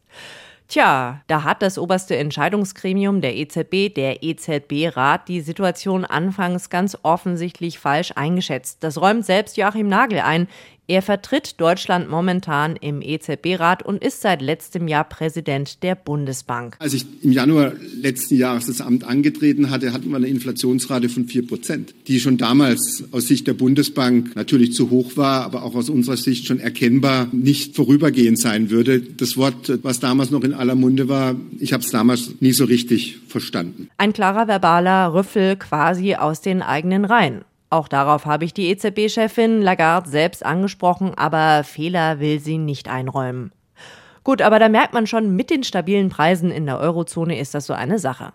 Tja, 0.66 1.20
da 1.26 1.44
hat 1.44 1.60
das 1.60 1.78
oberste 1.78 2.16
Entscheidungsgremium 2.16 3.20
der 3.20 3.36
EZB, 3.36 3.94
der 3.94 4.22
EZB-Rat, 4.22 5.28
die 5.28 5.42
Situation 5.42 6.06
anfangs 6.06 6.70
ganz 6.70 6.96
offensichtlich 7.02 7.78
falsch 7.78 8.12
eingeschätzt. 8.16 8.82
Das 8.82 9.00
räumt 9.00 9.26
selbst 9.26 9.58
Joachim 9.58 9.88
Nagel 9.88 10.20
ein. 10.20 10.48
Er 10.86 11.00
vertritt 11.00 11.58
Deutschland 11.62 12.10
momentan 12.10 12.76
im 12.76 13.00
EZB-Rat 13.00 13.82
und 13.82 14.04
ist 14.04 14.20
seit 14.20 14.42
letztem 14.42 14.86
Jahr 14.86 15.04
Präsident 15.04 15.82
der 15.82 15.94
Bundesbank. 15.94 16.76
Als 16.78 16.92
ich 16.92 17.06
im 17.22 17.32
Januar 17.32 17.72
letzten 17.98 18.36
Jahres 18.36 18.66
das 18.66 18.82
Amt 18.82 19.02
angetreten 19.02 19.70
hatte, 19.70 19.94
hatten 19.94 20.10
wir 20.10 20.16
eine 20.16 20.26
Inflationsrate 20.26 21.08
von 21.08 21.24
vier 21.24 21.46
Prozent, 21.46 21.94
die 22.06 22.20
schon 22.20 22.36
damals 22.36 23.04
aus 23.12 23.28
Sicht 23.28 23.46
der 23.46 23.54
Bundesbank 23.54 24.36
natürlich 24.36 24.74
zu 24.74 24.90
hoch 24.90 25.16
war, 25.16 25.44
aber 25.44 25.62
auch 25.62 25.74
aus 25.74 25.88
unserer 25.88 26.18
Sicht 26.18 26.46
schon 26.46 26.60
erkennbar 26.60 27.28
nicht 27.32 27.74
vorübergehend 27.74 28.38
sein 28.38 28.68
würde. 28.68 29.00
Das 29.00 29.38
Wort, 29.38 29.72
was 29.82 30.00
damals 30.00 30.30
noch 30.30 30.44
in 30.44 30.52
aller 30.52 30.74
Munde 30.74 31.08
war, 31.08 31.34
ich 31.58 31.72
habe 31.72 31.82
es 31.82 31.92
damals 31.92 32.40
nie 32.40 32.52
so 32.52 32.66
richtig 32.66 33.20
verstanden. 33.26 33.88
Ein 33.96 34.12
klarer 34.12 34.48
verbaler 34.48 35.14
Rüffel 35.14 35.56
quasi 35.56 36.14
aus 36.14 36.42
den 36.42 36.60
eigenen 36.60 37.06
Reihen. 37.06 37.42
Auch 37.74 37.88
darauf 37.88 38.24
habe 38.24 38.44
ich 38.44 38.54
die 38.54 38.70
EZB-Chefin 38.70 39.60
Lagarde 39.60 40.08
selbst 40.08 40.46
angesprochen, 40.46 41.12
aber 41.16 41.64
Fehler 41.64 42.20
will 42.20 42.38
sie 42.38 42.56
nicht 42.56 42.88
einräumen. 42.88 43.50
Gut, 44.22 44.42
aber 44.42 44.60
da 44.60 44.68
merkt 44.68 44.94
man 44.94 45.08
schon, 45.08 45.34
mit 45.34 45.50
den 45.50 45.64
stabilen 45.64 46.08
Preisen 46.08 46.52
in 46.52 46.66
der 46.66 46.78
Eurozone 46.78 47.36
ist 47.36 47.52
das 47.52 47.66
so 47.66 47.72
eine 47.72 47.98
Sache. 47.98 48.32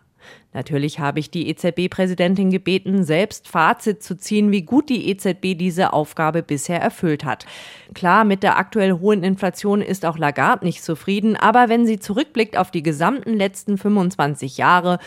Natürlich 0.51 1.00
habe 1.00 1.22
ich 1.22 1.31
die 1.31 1.48
EZB-Präsidentin 1.48 2.50
gebeten, 2.50 3.05
selbst 3.05 3.48
Fazit 3.48 4.03
zu 4.03 4.17
ziehen, 4.17 4.51
wie 4.51 4.63
gut 4.63 4.89
die 4.89 5.10
EZB 5.10 5.58
diese 5.58 5.93
Aufgabe 5.93 6.43
bisher 6.43 6.81
erfüllt 6.81 7.24
hat. 7.24 7.46
Klar, 7.93 8.25
mit 8.25 8.43
der 8.43 8.58
aktuell 8.58 9.00
hohen 9.00 9.24
Inflation 9.24 9.81
ist 9.81 10.05
auch 10.05 10.17
Lagarde 10.17 10.65
nicht 10.65 10.84
zufrieden, 10.84 11.38
aber 11.38 11.69
wenn 11.69 11.86
sie 11.86 11.98
zurückblickt 11.98 12.58
auf 12.58 12.72
die 12.72 12.84
gesamten 12.84 13.38
letzten 13.38 13.77
25 13.77 14.58
Jahre, 14.58 15.00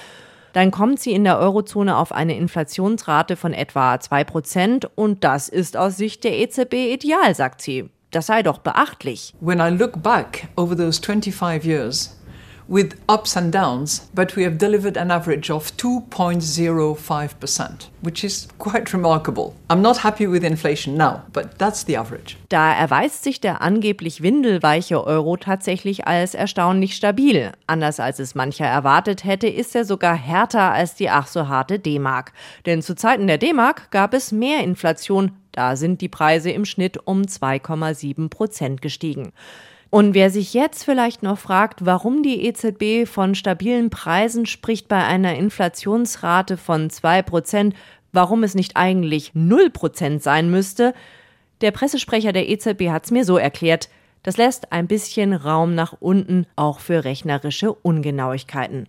dann 0.52 0.70
kommt 0.70 1.00
sie 1.00 1.12
in 1.12 1.24
der 1.24 1.38
Eurozone 1.38 1.96
auf 1.96 2.12
eine 2.12 2.36
Inflationsrate 2.36 3.36
von 3.36 3.52
etwa 3.52 3.94
2% 3.94 4.86
und 4.94 5.24
das 5.24 5.48
ist 5.48 5.76
aus 5.76 5.96
Sicht 5.96 6.24
der 6.24 6.38
EZB 6.38 6.74
ideal, 6.92 7.34
sagt 7.34 7.62
sie. 7.62 7.90
Das 8.10 8.26
sei 8.26 8.42
doch 8.42 8.58
beachtlich. 8.58 9.34
When 9.40 9.58
I 9.58 9.70
look 9.70 10.02
back 10.02 10.48
over 10.56 10.76
those 10.76 11.00
25 11.00 11.64
years, 11.64 12.14
with 12.68 12.94
ups 13.08 13.36
and 13.36 13.52
downs, 13.52 14.08
but 14.14 14.36
we 14.36 14.44
have 14.44 14.58
delivered 14.58 14.96
an 14.96 15.10
average 15.10 15.50
of 15.50 15.76
2.05%, 15.76 17.88
which 18.02 18.24
is 18.24 18.48
quite 18.58 18.92
remarkable. 18.92 19.54
I'm 19.68 19.82
not 19.82 19.98
happy 19.98 20.26
with 20.26 20.44
inflation 20.44 20.96
now, 20.96 21.22
but 21.32 21.58
that's 21.58 21.84
the 21.84 21.96
average. 21.96 22.36
Da 22.48 22.72
erweist 22.72 23.24
sich 23.24 23.40
der 23.40 23.62
angeblich 23.62 24.22
windelweiche 24.22 25.04
Euro 25.04 25.36
tatsächlich 25.36 26.06
als 26.06 26.34
erstaunlich 26.34 26.94
stabil. 26.94 27.52
Anders 27.66 28.00
als 28.00 28.18
es 28.18 28.34
mancher 28.34 28.66
erwartet 28.66 29.24
hätte, 29.24 29.48
ist 29.48 29.74
er 29.74 29.84
sogar 29.84 30.14
härter 30.14 30.72
als 30.72 30.94
die 30.94 31.10
ach 31.10 31.26
so 31.26 31.48
harte 31.48 31.78
D-Mark. 31.78 32.32
Denn 32.66 32.82
zu 32.82 32.94
Zeiten 32.94 33.26
der 33.26 33.38
D-Mark 33.38 33.90
gab 33.90 34.14
es 34.14 34.32
mehr 34.32 34.62
Inflation. 34.62 35.32
Da 35.52 35.76
sind 35.76 36.00
die 36.00 36.08
Preise 36.08 36.50
im 36.50 36.64
Schnitt 36.64 37.06
um 37.06 37.22
2,7 37.22 38.30
Prozent 38.30 38.80
gestiegen. 38.80 39.32
Und 39.94 40.14
wer 40.14 40.30
sich 40.30 40.54
jetzt 40.54 40.84
vielleicht 40.84 41.22
noch 41.22 41.36
fragt, 41.38 41.84
warum 41.84 42.22
die 42.22 42.46
EZB 42.46 43.06
von 43.06 43.34
stabilen 43.34 43.90
Preisen 43.90 44.46
spricht 44.46 44.88
bei 44.88 45.04
einer 45.04 45.34
Inflationsrate 45.34 46.56
von 46.56 46.88
zwei 46.88 47.20
Prozent, 47.20 47.76
warum 48.10 48.42
es 48.42 48.54
nicht 48.54 48.78
eigentlich 48.78 49.32
null 49.34 49.68
Prozent 49.68 50.22
sein 50.22 50.50
müsste, 50.50 50.94
der 51.60 51.72
Pressesprecher 51.72 52.32
der 52.32 52.48
EZB 52.48 52.88
hat 52.88 53.04
es 53.04 53.10
mir 53.10 53.26
so 53.26 53.36
erklärt, 53.36 53.90
das 54.22 54.38
lässt 54.38 54.72
ein 54.72 54.86
bisschen 54.86 55.34
Raum 55.34 55.74
nach 55.74 55.94
unten, 56.00 56.46
auch 56.56 56.80
für 56.80 57.04
rechnerische 57.04 57.74
Ungenauigkeiten. 57.74 58.86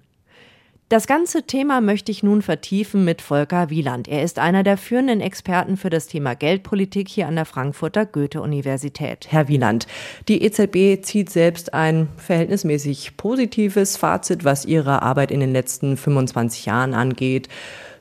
Das 0.90 1.08
ganze 1.08 1.44
Thema 1.44 1.82
möchte 1.82 2.12
ich 2.12 2.24
nun 2.24 2.42
vertiefen 2.42 3.04
mit 3.04 3.22
Volker 3.22 3.70
Wieland. 3.70 4.08
Er 4.08 4.22
ist 4.22 4.38
einer 4.38 4.64
der 4.64 4.78
führenden 4.78 5.22
Experten 5.22 5.78
für 5.78 5.90
das 5.90 6.08
Thema 6.08 6.36
Geldpolitik 6.36 7.08
hier 7.08 7.28
an 7.28 7.36
der 7.36 7.46
Frankfurter 7.46 8.06
Goethe-Universität. 8.06 9.28
Herr 9.30 9.48
Wieland, 9.48 9.88
die 10.28 10.44
EZB 10.44 11.04
zieht 11.04 11.30
selbst 11.30 11.74
ein 11.74 12.10
verhältnismäßig 12.18 13.18
positives 13.18 13.98
Fazit, 13.98 14.44
was 14.44 14.66
ihre 14.66 15.02
Arbeit 15.02 15.32
in 15.32 15.40
den 15.40 15.54
letzten 15.54 15.98
25 15.98 16.66
Jahren 16.66 16.94
angeht. 16.94 17.48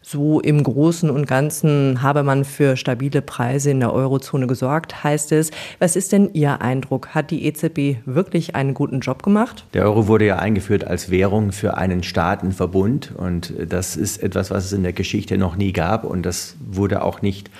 So 0.03 0.41
im 0.41 0.63
Großen 0.65 1.09
und 1.11 1.27
Ganzen 1.27 2.03
habe 2.03 2.25
man 2.25 2.45
für 2.45 2.77
stabile 2.77 3.23
Preise 3.23 3.71
in 3.71 3.81
der 3.81 3.93
Eurozone 3.93 4.49
gesorgt, 4.49 5.05
heißt 5.05 5.31
es. 5.33 5.53
Was 5.79 5.95
ist 5.95 6.11
denn 6.11 6.31
Ihr 6.33 6.61
Eindruck? 6.61 7.09
Hat 7.15 7.31
die 7.31 7.47
EZB 7.47 8.05
wirklich 8.05 8.57
einen 8.57 8.75
guten 8.75 8.99
Job 8.99 9.23
gemacht? 9.23 9.65
Der 9.75 9.85
Euro 9.85 10.09
wurde 10.09 10.27
ja 10.27 10.37
eingeführt 10.37 10.85
als 10.85 11.11
Währung 11.11 11.53
für 11.53 11.77
einen 11.77 12.03
Staatenverbund 12.03 13.13
und 13.17 13.55
das 13.69 13.97
ist 13.97 14.23
etwas, 14.23 14.51
was 14.51 14.65
es 14.65 14.73
in 14.73 14.83
der 14.83 14.93
Geschichte 14.93 15.39
noch 15.39 15.55
nie 15.57 15.73
gab 15.73 16.05
und 16.05 16.27
das 16.27 16.57
wurde 16.69 17.03
auch 17.05 17.23
nicht 17.23 17.51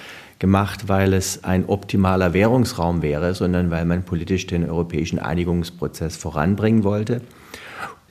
gemacht, 0.41 0.89
weil 0.89 1.15
es 1.15 1.45
ein 1.45 1.67
optimaler 1.67 2.35
Währungsraum 2.35 3.01
wäre, 3.01 3.33
sondern 3.35 3.71
weil 3.71 3.85
man 3.85 4.03
politisch 4.03 4.49
den 4.49 4.69
europäischen 4.69 5.21
Einigungsprozess 5.21 6.17
voranbringen 6.17 6.83
wollte. 6.83 7.21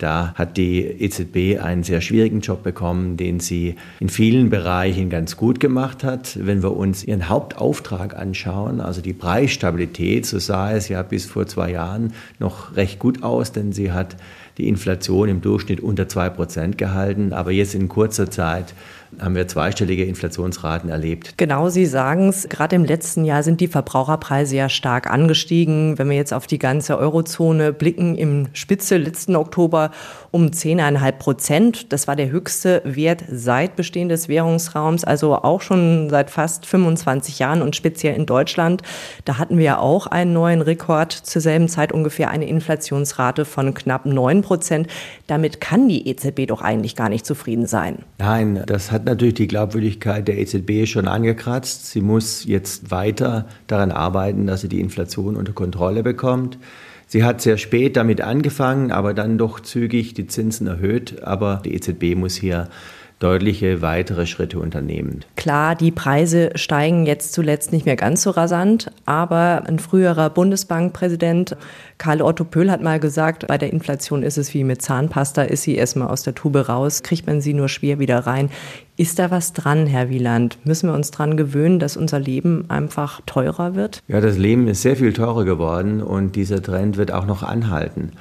Da 0.01 0.33
hat 0.33 0.57
die 0.57 0.79
EZB 0.81 1.61
einen 1.61 1.83
sehr 1.83 2.01
schwierigen 2.01 2.41
Job 2.41 2.63
bekommen, 2.63 3.17
den 3.17 3.39
sie 3.39 3.75
in 3.99 4.09
vielen 4.09 4.49
Bereichen 4.49 5.11
ganz 5.11 5.37
gut 5.37 5.59
gemacht 5.59 6.03
hat. 6.03 6.39
Wenn 6.43 6.63
wir 6.63 6.75
uns 6.75 7.03
ihren 7.03 7.29
Hauptauftrag 7.29 8.17
anschauen, 8.17 8.81
also 8.81 9.01
die 9.01 9.13
Preisstabilität, 9.13 10.25
so 10.25 10.39
sah 10.39 10.71
es 10.71 10.89
ja 10.89 11.03
bis 11.03 11.27
vor 11.27 11.45
zwei 11.45 11.71
Jahren 11.71 12.13
noch 12.39 12.75
recht 12.75 12.97
gut 12.97 13.21
aus, 13.21 13.51
denn 13.51 13.73
sie 13.73 13.91
hat 13.91 14.15
die 14.57 14.67
Inflation 14.67 15.29
im 15.29 15.41
Durchschnitt 15.41 15.81
unter 15.81 16.09
zwei 16.09 16.29
Prozent 16.29 16.77
gehalten. 16.77 17.31
Aber 17.31 17.51
jetzt 17.51 17.75
in 17.75 17.87
kurzer 17.87 18.29
Zeit 18.29 18.73
haben 19.19 19.35
wir 19.35 19.47
zweistellige 19.47 20.05
Inflationsraten 20.05 20.89
erlebt. 20.89 21.37
Genau, 21.37 21.69
Sie 21.69 21.85
sagen 21.85 22.29
es. 22.29 22.47
Gerade 22.47 22.75
im 22.75 22.85
letzten 22.85 23.25
Jahr 23.25 23.43
sind 23.43 23.59
die 23.59 23.67
Verbraucherpreise 23.67 24.55
ja 24.55 24.69
stark 24.69 25.09
angestiegen. 25.09 25.97
Wenn 25.97 26.09
wir 26.09 26.15
jetzt 26.15 26.33
auf 26.33 26.47
die 26.47 26.59
ganze 26.59 26.97
Eurozone 26.97 27.73
blicken, 27.73 28.15
im 28.15 28.47
Spitze 28.53 28.97
letzten 28.97 29.35
Oktober 29.35 29.90
um 30.31 30.47
10,5 30.47 31.11
Prozent. 31.13 31.93
Das 31.93 32.07
war 32.07 32.15
der 32.15 32.31
höchste 32.31 32.81
Wert 32.85 33.23
seit 33.29 33.75
Bestehen 33.75 34.09
des 34.09 34.29
Währungsraums, 34.29 35.03
also 35.03 35.35
auch 35.35 35.61
schon 35.61 36.09
seit 36.09 36.29
fast 36.29 36.65
25 36.65 37.39
Jahren 37.39 37.61
und 37.61 37.75
speziell 37.75 38.15
in 38.15 38.25
Deutschland. 38.25 38.81
Da 39.25 39.37
hatten 39.37 39.57
wir 39.57 39.79
auch 39.79 40.07
einen 40.07 40.33
neuen 40.33 40.61
Rekord. 40.61 41.11
Zur 41.11 41.41
selben 41.41 41.67
Zeit 41.67 41.91
ungefähr 41.91 42.29
eine 42.29 42.47
Inflationsrate 42.47 43.45
von 43.45 43.73
knapp 43.73 44.05
9 44.05 44.41
Prozent. 44.41 44.87
Damit 45.27 45.61
kann 45.61 45.87
die 45.87 46.07
EZB 46.07 46.47
doch 46.47 46.61
eigentlich 46.61 46.95
gar 46.95 47.09
nicht 47.09 47.25
zufrieden 47.25 47.65
sein. 47.65 47.99
Nein, 48.17 48.63
das 48.65 48.91
hat 48.91 49.05
natürlich 49.05 49.35
die 49.35 49.47
Glaubwürdigkeit 49.47 50.27
der 50.27 50.37
EZB 50.37 50.85
schon 50.87 51.07
angekratzt. 51.07 51.91
Sie 51.91 52.01
muss 52.01 52.45
jetzt 52.45 52.91
weiter 52.91 53.47
daran 53.67 53.91
arbeiten, 53.91 54.47
dass 54.47 54.61
sie 54.61 54.69
die 54.69 54.79
Inflation 54.79 55.35
unter 55.35 55.53
Kontrolle 55.53 56.03
bekommt. 56.03 56.57
Sie 57.11 57.25
hat 57.25 57.41
sehr 57.41 57.57
spät 57.57 57.97
damit 57.97 58.21
angefangen, 58.21 58.93
aber 58.93 59.13
dann 59.13 59.37
doch 59.37 59.59
zügig 59.59 60.13
die 60.13 60.27
Zinsen 60.27 60.67
erhöht. 60.67 61.23
Aber 61.23 61.61
die 61.65 61.73
EZB 61.73 62.15
muss 62.15 62.35
hier 62.35 62.69
deutliche 63.21 63.81
weitere 63.81 64.25
Schritte 64.25 64.59
unternehmen. 64.59 65.21
Klar, 65.35 65.75
die 65.75 65.91
Preise 65.91 66.51
steigen 66.55 67.05
jetzt 67.05 67.33
zuletzt 67.33 67.71
nicht 67.71 67.85
mehr 67.85 67.95
ganz 67.95 68.23
so 68.23 68.31
rasant, 68.31 68.91
aber 69.05 69.63
ein 69.67 69.79
früherer 69.79 70.29
Bundesbankpräsident 70.29 71.55
Karl 71.97 72.23
Otto 72.23 72.43
Pöhl 72.43 72.71
hat 72.71 72.81
mal 72.81 72.99
gesagt, 72.99 73.45
bei 73.47 73.59
der 73.59 73.71
Inflation 73.71 74.23
ist 74.23 74.39
es 74.39 74.55
wie 74.55 74.63
mit 74.63 74.81
Zahnpasta, 74.81 75.43
ist 75.43 75.61
sie 75.61 75.75
erstmal 75.75 76.07
aus 76.07 76.23
der 76.23 76.33
Tube 76.33 76.67
raus, 76.67 77.03
kriegt 77.03 77.27
man 77.27 77.41
sie 77.41 77.53
nur 77.53 77.69
schwer 77.69 77.99
wieder 77.99 78.19
rein. 78.25 78.49
Ist 78.97 79.19
da 79.19 79.29
was 79.29 79.53
dran, 79.53 79.85
Herr 79.85 80.09
Wieland? 80.09 80.57
Müssen 80.63 80.89
wir 80.89 80.95
uns 80.95 81.11
daran 81.11 81.37
gewöhnen, 81.37 81.77
dass 81.77 81.97
unser 81.97 82.19
Leben 82.19 82.65
einfach 82.69 83.21
teurer 83.27 83.75
wird? 83.75 84.01
Ja, 84.07 84.19
das 84.19 84.37
Leben 84.37 84.67
ist 84.67 84.81
sehr 84.81 84.95
viel 84.95 85.13
teurer 85.13 85.45
geworden 85.45 86.01
und 86.01 86.35
dieser 86.35 86.61
Trend 86.61 86.97
wird 86.97 87.11
auch 87.11 87.27
noch 87.27 87.43
anhalten. 87.43 88.13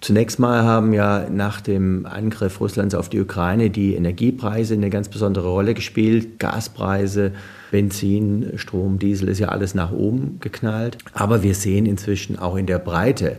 Zunächst 0.00 0.38
mal 0.38 0.62
haben 0.62 0.92
ja 0.92 1.26
nach 1.30 1.60
dem 1.60 2.06
Angriff 2.06 2.60
Russlands 2.60 2.94
auf 2.94 3.08
die 3.08 3.20
Ukraine 3.20 3.70
die 3.70 3.94
Energiepreise 3.94 4.74
eine 4.74 4.90
ganz 4.90 5.08
besondere 5.08 5.48
Rolle 5.48 5.74
gespielt. 5.74 6.38
Gaspreise, 6.38 7.32
Benzin, 7.70 8.52
Strom, 8.56 8.98
Diesel 8.98 9.28
ist 9.28 9.38
ja 9.38 9.48
alles 9.48 9.74
nach 9.74 9.92
oben 9.92 10.38
geknallt. 10.40 10.98
Aber 11.14 11.42
wir 11.42 11.54
sehen 11.54 11.86
inzwischen 11.86 12.38
auch 12.38 12.56
in 12.56 12.66
der 12.66 12.78
Breite 12.78 13.38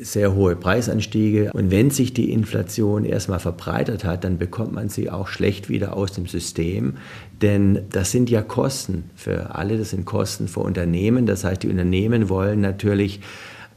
sehr 0.00 0.34
hohe 0.34 0.56
Preisanstiege. 0.56 1.50
Und 1.52 1.70
wenn 1.70 1.90
sich 1.90 2.12
die 2.12 2.32
Inflation 2.32 3.04
erstmal 3.04 3.38
verbreitert 3.38 4.04
hat, 4.04 4.24
dann 4.24 4.38
bekommt 4.38 4.72
man 4.72 4.88
sie 4.88 5.10
auch 5.10 5.28
schlecht 5.28 5.68
wieder 5.68 5.96
aus 5.96 6.12
dem 6.12 6.26
System. 6.26 6.94
Denn 7.42 7.82
das 7.90 8.10
sind 8.10 8.30
ja 8.30 8.42
Kosten 8.42 9.04
für 9.14 9.54
alle, 9.54 9.78
das 9.78 9.90
sind 9.90 10.04
Kosten 10.04 10.48
für 10.48 10.60
Unternehmen. 10.60 11.26
Das 11.26 11.44
heißt, 11.44 11.62
die 11.62 11.68
Unternehmen 11.68 12.28
wollen 12.28 12.60
natürlich 12.60 13.20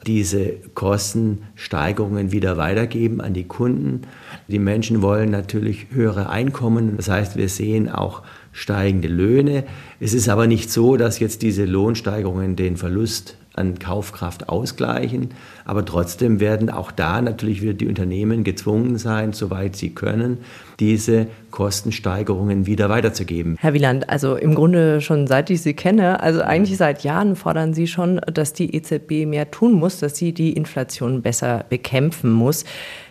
diese 0.07 0.53
Kostensteigerungen 0.73 2.31
wieder 2.31 2.57
weitergeben 2.57 3.21
an 3.21 3.33
die 3.33 3.43
Kunden. 3.43 4.01
Die 4.47 4.59
Menschen 4.59 5.01
wollen 5.01 5.29
natürlich 5.29 5.87
höhere 5.91 6.29
Einkommen. 6.29 6.95
Das 6.97 7.09
heißt, 7.09 7.35
wir 7.35 7.49
sehen 7.49 7.89
auch 7.89 8.23
steigende 8.51 9.07
Löhne. 9.07 9.65
Es 9.99 10.13
ist 10.13 10.29
aber 10.29 10.47
nicht 10.47 10.71
so, 10.71 10.97
dass 10.97 11.19
jetzt 11.19 11.41
diese 11.41 11.65
Lohnsteigerungen 11.65 12.55
den 12.55 12.77
Verlust 12.77 13.37
an 13.57 13.79
Kaufkraft 13.79 14.49
ausgleichen. 14.49 15.29
Aber 15.65 15.85
trotzdem 15.85 16.39
werden 16.39 16.69
auch 16.69 16.91
da 16.91 17.21
natürlich 17.21 17.61
wieder 17.61 17.73
die 17.73 17.87
Unternehmen 17.87 18.43
gezwungen 18.43 18.97
sein, 18.97 19.33
soweit 19.33 19.75
sie 19.75 19.89
können, 19.89 20.39
diese 20.79 21.27
Kostensteigerungen 21.51 22.65
wieder 22.65 22.89
weiterzugeben. 22.89 23.57
Herr 23.59 23.73
Wieland, 23.73 24.09
also 24.09 24.35
im 24.35 24.53
Grunde 24.53 25.01
schon 25.01 25.27
seit 25.27 25.49
ich 25.49 25.61
Sie 25.61 25.73
kenne, 25.73 26.21
also 26.21 26.41
eigentlich 26.41 26.77
seit 26.77 27.03
Jahren 27.03 27.35
fordern 27.35 27.73
Sie 27.73 27.87
schon, 27.87 28.21
dass 28.31 28.53
die 28.53 28.75
EZB 28.75 29.25
mehr 29.25 29.49
tun 29.49 29.73
muss, 29.73 29.99
dass 29.99 30.15
sie 30.17 30.33
die 30.33 30.53
Inflation 30.53 31.21
besser 31.21 31.65
bekämpfen 31.69 32.31
muss. 32.31 32.63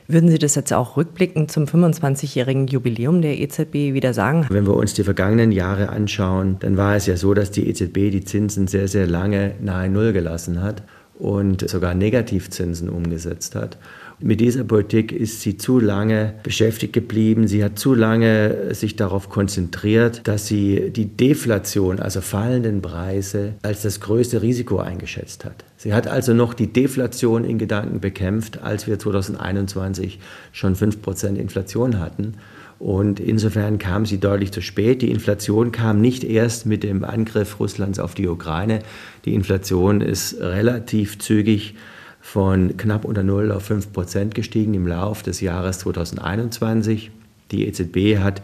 Würden 0.09 0.29
Sie 0.29 0.39
das 0.39 0.55
jetzt 0.55 0.73
auch 0.73 0.97
rückblickend 0.97 1.51
zum 1.51 1.65
25-jährigen 1.65 2.69
Jubiläum 2.69 3.23
der 3.23 3.41
EZB 3.41 3.93
wieder 3.93 4.15
sagen? 4.15 4.47
Wenn 4.51 4.67
wir 4.67 4.75
uns 4.75 4.95
die 4.95 5.03
vergangenen 5.03 5.51
Jahre 5.51 5.89
anschauen, 5.89 6.57
dann 6.61 6.77
war 6.77 6.95
es 6.95 7.07
ja 7.07 7.17
so, 7.17 7.35
dass 7.35 7.51
die 7.51 7.69
EZB 7.69 8.11
die 8.13 8.25
Zinsen 8.25 8.69
sehr, 8.69 8.87
sehr 8.87 9.09
lange 9.09 9.57
nahe 9.61 9.89
Null 9.89 10.13
gelassen 10.13 10.63
hat 10.63 10.85
und 11.19 11.69
sogar 11.69 11.95
Negativzinsen 11.95 12.89
umgesetzt 12.89 13.55
hat. 13.55 13.79
Mit 14.19 14.41
dieser 14.41 14.65
Politik 14.65 15.13
ist 15.13 15.43
sie 15.43 15.59
zu 15.59 15.79
lange 15.79 16.35
beschäftigt 16.43 16.95
geblieben. 16.95 17.49
Sie 17.49 17.63
hat 17.63 17.79
zu 17.79 17.93
lange 17.95 18.75
sich 18.75 18.97
darauf 18.97 19.29
konzentriert, 19.29 20.27
dass 20.27 20.47
sie 20.47 20.91
die 20.91 21.05
Deflation, 21.05 22.01
also 22.01 22.23
fallenden 22.23 22.81
Preise, 22.81 23.55
als 23.61 23.83
das 23.83 24.01
größte 24.01 24.41
Risiko 24.41 24.79
eingeschätzt 24.79 25.45
hat. 25.45 25.65
Sie 25.77 25.93
hat 25.93 26.07
also 26.07 26.33
noch 26.33 26.55
die 26.55 26.73
Deflation 26.73 27.45
in 27.45 27.59
Gedanken 27.59 28.01
bekämpft, 28.01 28.63
als 28.63 28.87
wir 28.87 28.99
2021 28.99 30.19
schon 30.53 30.75
5% 30.75 31.37
Inflation 31.37 32.01
hatten. 32.01 32.35
Und 32.79 33.21
insofern 33.21 33.79
kam 33.79 34.05
sie 34.05 34.19
deutlich 34.19 34.53
zu 34.53 34.61
spät. 34.61 35.01
Die 35.01 35.11
Inflation 35.11 35.73
kam 35.73 36.01
nicht 36.01 36.25
erst 36.25 36.67
mit 36.67 36.83
dem 36.83 37.05
Angriff 37.05 37.59
Russlands 37.59 37.99
auf 37.99 38.15
die 38.15 38.29
Ukraine. 38.29 38.81
Die 39.25 39.35
Inflation 39.35 40.01
ist 40.03 40.41
relativ 40.41 41.19
zügig 41.19 41.75
von 42.21 42.77
knapp 42.77 43.05
unter 43.05 43.23
Null 43.23 43.53
auf 43.53 43.65
5 43.65 43.93
Prozent 43.93 44.35
gestiegen 44.35 44.75
im 44.75 44.87
Lauf 44.87 45.23
des 45.23 45.41
Jahres 45.41 45.79
2021. 45.79 47.11
Die 47.51 47.67
EZB 47.67 48.19
hat 48.19 48.43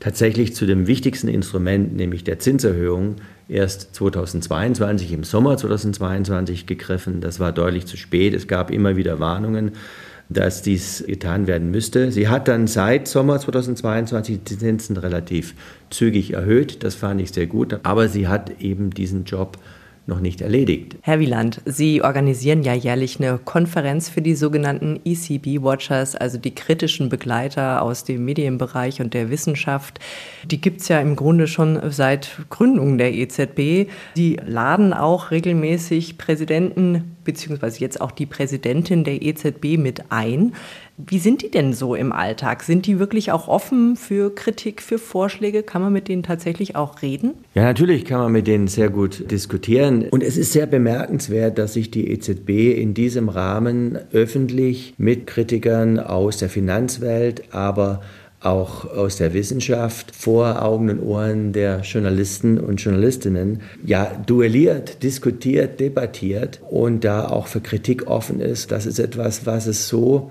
tatsächlich 0.00 0.54
zu 0.54 0.66
dem 0.66 0.86
wichtigsten 0.86 1.28
Instrument, 1.28 1.96
nämlich 1.96 2.24
der 2.24 2.38
Zinserhöhung, 2.38 3.16
erst 3.48 3.94
2022, 3.94 5.12
im 5.12 5.24
Sommer 5.24 5.56
2022 5.56 6.66
gegriffen. 6.66 7.20
Das 7.20 7.40
war 7.40 7.52
deutlich 7.52 7.86
zu 7.86 7.96
spät. 7.96 8.34
Es 8.34 8.46
gab 8.46 8.70
immer 8.70 8.96
wieder 8.96 9.20
Warnungen, 9.20 9.72
dass 10.28 10.62
dies 10.62 11.04
getan 11.06 11.46
werden 11.46 11.70
müsste. 11.70 12.10
Sie 12.10 12.28
hat 12.28 12.48
dann 12.48 12.66
seit 12.66 13.08
Sommer 13.08 13.38
2022 13.38 14.40
die 14.44 14.58
Zinsen 14.58 14.96
relativ 14.96 15.54
zügig 15.90 16.32
erhöht. 16.32 16.82
Das 16.82 16.94
fand 16.94 17.20
ich 17.20 17.32
sehr 17.32 17.46
gut. 17.46 17.80
Aber 17.82 18.08
sie 18.08 18.28
hat 18.28 18.60
eben 18.60 18.90
diesen 18.90 19.24
Job 19.24 19.58
noch 20.06 20.20
nicht 20.20 20.40
erledigt. 20.40 20.96
Herr 21.00 21.18
Wieland, 21.18 21.60
Sie 21.64 22.02
organisieren 22.02 22.62
ja 22.62 22.74
jährlich 22.74 23.18
eine 23.18 23.38
Konferenz 23.38 24.08
für 24.08 24.20
die 24.20 24.34
sogenannten 24.34 25.00
ECB-Watchers, 25.04 26.14
also 26.16 26.36
die 26.38 26.54
kritischen 26.54 27.08
Begleiter 27.08 27.82
aus 27.82 28.04
dem 28.04 28.24
Medienbereich 28.24 29.00
und 29.00 29.14
der 29.14 29.30
Wissenschaft. 29.30 30.00
Die 30.44 30.60
gibt 30.60 30.82
es 30.82 30.88
ja 30.88 31.00
im 31.00 31.16
Grunde 31.16 31.46
schon 31.46 31.80
seit 31.90 32.38
Gründung 32.50 32.98
der 32.98 33.14
EZB. 33.14 33.90
Die 34.16 34.38
laden 34.44 34.92
auch 34.92 35.30
regelmäßig 35.30 36.18
Präsidenten 36.18 37.13
beziehungsweise 37.24 37.80
jetzt 37.80 38.00
auch 38.00 38.10
die 38.10 38.26
Präsidentin 38.26 39.04
der 39.04 39.22
EZB 39.22 39.78
mit 39.78 40.10
ein. 40.10 40.54
Wie 40.96 41.18
sind 41.18 41.42
die 41.42 41.50
denn 41.50 41.72
so 41.72 41.94
im 41.94 42.12
Alltag? 42.12 42.62
Sind 42.62 42.86
die 42.86 43.00
wirklich 43.00 43.32
auch 43.32 43.48
offen 43.48 43.96
für 43.96 44.32
Kritik, 44.32 44.80
für 44.80 44.98
Vorschläge? 44.98 45.64
Kann 45.64 45.82
man 45.82 45.92
mit 45.92 46.06
denen 46.06 46.22
tatsächlich 46.22 46.76
auch 46.76 47.02
reden? 47.02 47.34
Ja, 47.54 47.64
natürlich 47.64 48.04
kann 48.04 48.20
man 48.20 48.32
mit 48.32 48.46
denen 48.46 48.68
sehr 48.68 48.90
gut 48.90 49.30
diskutieren. 49.30 50.08
Und 50.10 50.22
es 50.22 50.36
ist 50.36 50.52
sehr 50.52 50.66
bemerkenswert, 50.66 51.58
dass 51.58 51.72
sich 51.74 51.90
die 51.90 52.10
EZB 52.10 52.78
in 52.80 52.94
diesem 52.94 53.28
Rahmen 53.28 53.98
öffentlich 54.12 54.94
mit 54.96 55.26
Kritikern 55.26 55.98
aus 55.98 56.36
der 56.36 56.48
Finanzwelt, 56.48 57.42
aber 57.52 58.00
auch 58.44 58.84
aus 58.84 59.16
der 59.16 59.32
Wissenschaft 59.32 60.14
vor 60.14 60.62
Augen 60.62 60.90
und 60.90 61.00
Ohren 61.00 61.52
der 61.52 61.80
Journalisten 61.80 62.58
und 62.58 62.76
Journalistinnen 62.76 63.62
ja 63.84 64.10
duelliert, 64.26 65.02
diskutiert, 65.02 65.80
debattiert 65.80 66.60
und 66.68 67.04
da 67.04 67.28
auch 67.28 67.46
für 67.46 67.60
Kritik 67.60 68.06
offen 68.06 68.40
ist. 68.40 68.70
Das 68.70 68.86
ist 68.86 68.98
etwas, 68.98 69.46
was 69.46 69.66
es 69.66 69.88
so 69.88 70.30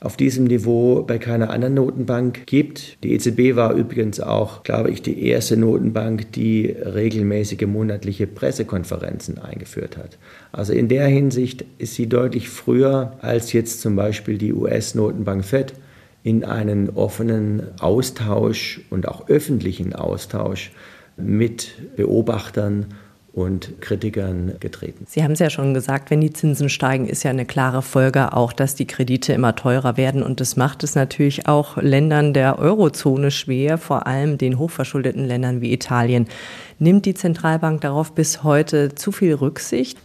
auf 0.00 0.16
diesem 0.16 0.44
Niveau 0.44 1.02
bei 1.02 1.18
keiner 1.18 1.50
anderen 1.50 1.74
Notenbank 1.74 2.46
gibt. 2.46 3.02
Die 3.02 3.12
EZB 3.14 3.56
war 3.56 3.74
übrigens 3.74 4.20
auch, 4.20 4.62
glaube 4.62 4.90
ich, 4.90 5.02
die 5.02 5.26
erste 5.26 5.56
Notenbank, 5.56 6.32
die 6.32 6.66
regelmäßige 6.66 7.66
monatliche 7.66 8.28
Pressekonferenzen 8.28 9.38
eingeführt 9.38 9.96
hat. 9.96 10.18
Also 10.52 10.72
in 10.72 10.88
der 10.88 11.06
Hinsicht 11.08 11.64
ist 11.78 11.96
sie 11.96 12.08
deutlich 12.08 12.48
früher 12.48 13.14
als 13.20 13.52
jetzt 13.52 13.80
zum 13.80 13.96
Beispiel 13.96 14.38
die 14.38 14.52
US-Notenbank 14.52 15.44
Fed 15.44 15.74
in 16.28 16.44
einen 16.44 16.90
offenen 16.90 17.62
Austausch 17.80 18.82
und 18.90 19.08
auch 19.08 19.28
öffentlichen 19.30 19.94
Austausch 19.94 20.72
mit 21.16 21.96
Beobachtern 21.96 22.84
und 23.32 23.80
Kritikern 23.80 24.52
getreten. 24.60 25.06
Sie 25.08 25.22
haben 25.22 25.32
es 25.32 25.38
ja 25.38 25.48
schon 25.48 25.72
gesagt, 25.72 26.10
wenn 26.10 26.20
die 26.20 26.32
Zinsen 26.32 26.68
steigen, 26.68 27.06
ist 27.06 27.22
ja 27.22 27.30
eine 27.30 27.46
klare 27.46 27.80
Folge 27.80 28.34
auch, 28.34 28.52
dass 28.52 28.74
die 28.74 28.86
Kredite 28.86 29.32
immer 29.32 29.56
teurer 29.56 29.96
werden. 29.96 30.22
Und 30.22 30.40
das 30.40 30.56
macht 30.56 30.84
es 30.84 30.94
natürlich 30.94 31.48
auch 31.48 31.78
Ländern 31.78 32.34
der 32.34 32.58
Eurozone 32.58 33.30
schwer, 33.30 33.78
vor 33.78 34.06
allem 34.06 34.36
den 34.36 34.58
hochverschuldeten 34.58 35.24
Ländern 35.24 35.62
wie 35.62 35.72
Italien. 35.72 36.26
Nimmt 36.78 37.06
die 37.06 37.14
Zentralbank 37.14 37.80
darauf 37.80 38.12
bis 38.12 38.42
heute 38.42 38.94
zu 38.94 39.12
viel 39.12 39.32
Rücksicht? 39.32 39.98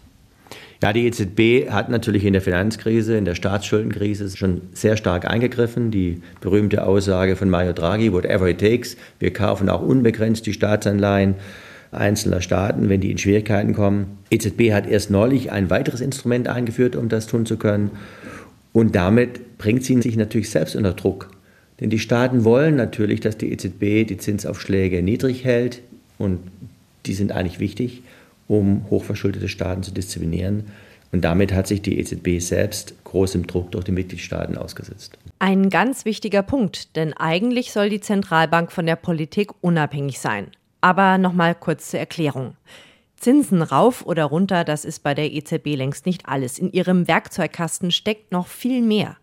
Ja, 0.83 0.91
die 0.91 1.07
EZB 1.07 1.69
hat 1.69 1.87
natürlich 1.87 2.25
in 2.25 2.33
der 2.33 2.41
Finanzkrise, 2.41 3.15
in 3.15 3.23
der 3.23 3.35
Staatsschuldenkrise 3.35 4.35
schon 4.35 4.63
sehr 4.73 4.97
stark 4.97 5.25
eingegriffen. 5.25 5.91
Die 5.91 6.21
berühmte 6.41 6.85
Aussage 6.85 7.37
von 7.37 7.49
Mario 7.49 7.71
Draghi, 7.71 8.11
whatever 8.11 8.49
it 8.49 8.59
takes, 8.59 8.97
wir 9.17 9.31
kaufen 9.31 9.69
auch 9.69 9.81
unbegrenzt 9.81 10.45
die 10.45 10.51
Staatsanleihen 10.51 11.35
einzelner 11.93 12.41
Staaten, 12.41 12.89
wenn 12.89 12.99
die 12.99 13.11
in 13.11 13.17
Schwierigkeiten 13.17 13.73
kommen. 13.73 14.17
EZB 14.29 14.73
hat 14.73 14.85
erst 14.85 15.09
neulich 15.09 15.53
ein 15.53 15.69
weiteres 15.69 16.01
Instrument 16.01 16.49
eingeführt, 16.49 16.97
um 16.97 17.07
das 17.07 17.27
tun 17.27 17.45
zu 17.45 17.55
können. 17.55 17.91
Und 18.73 18.93
damit 18.93 19.57
bringt 19.57 19.85
sie 19.85 20.01
sich 20.01 20.17
natürlich 20.17 20.49
selbst 20.49 20.75
unter 20.75 20.91
Druck. 20.91 21.29
Denn 21.79 21.91
die 21.91 21.99
Staaten 21.99 22.43
wollen 22.43 22.75
natürlich, 22.75 23.21
dass 23.21 23.37
die 23.37 23.53
EZB 23.53 24.05
die 24.05 24.17
Zinsaufschläge 24.17 25.01
niedrig 25.01 25.45
hält. 25.45 25.81
Und 26.17 26.39
die 27.05 27.13
sind 27.13 27.31
eigentlich 27.31 27.61
wichtig, 27.61 28.03
um 28.47 28.85
hochverschuldete 28.89 29.47
Staaten 29.47 29.83
zu 29.83 29.91
disziplinieren. 29.91 30.65
Und 31.11 31.21
damit 31.21 31.53
hat 31.53 31.67
sich 31.67 31.81
die 31.81 31.99
EZB 31.99 32.39
selbst 32.39 32.95
großem 33.03 33.45
Druck 33.45 33.71
durch 33.71 33.85
die 33.85 33.91
Mitgliedstaaten 33.91 34.57
ausgesetzt. 34.57 35.17
Ein 35.37 35.69
ganz 35.69 36.05
wichtiger 36.05 36.41
Punkt, 36.41 36.95
denn 36.95 37.13
eigentlich 37.13 37.71
soll 37.71 37.89
die 37.89 38.01
Zentralbank 38.01 38.71
von 38.71 38.87
der 38.87 38.95
Politik 38.95 39.51
unabhängig 39.61 40.19
sein. 40.19 40.47
Aber 40.81 41.17
nochmal 41.17 41.53
kurz 41.53 41.91
zur 41.91 41.99
Erklärung. 41.99 42.55
Zinsen 43.15 43.61
rauf 43.61 44.05
oder 44.05 44.25
runter, 44.25 44.63
das 44.63 44.83
ist 44.83 45.03
bei 45.03 45.13
der 45.13 45.31
EZB 45.31 45.75
längst 45.75 46.05
nicht 46.05 46.27
alles. 46.27 46.59
In 46.59 46.71
ihrem 46.71 47.07
Werkzeugkasten 47.07 47.91
steckt 47.91 48.31
noch 48.31 48.47
viel 48.47 48.81
mehr. 48.81 49.15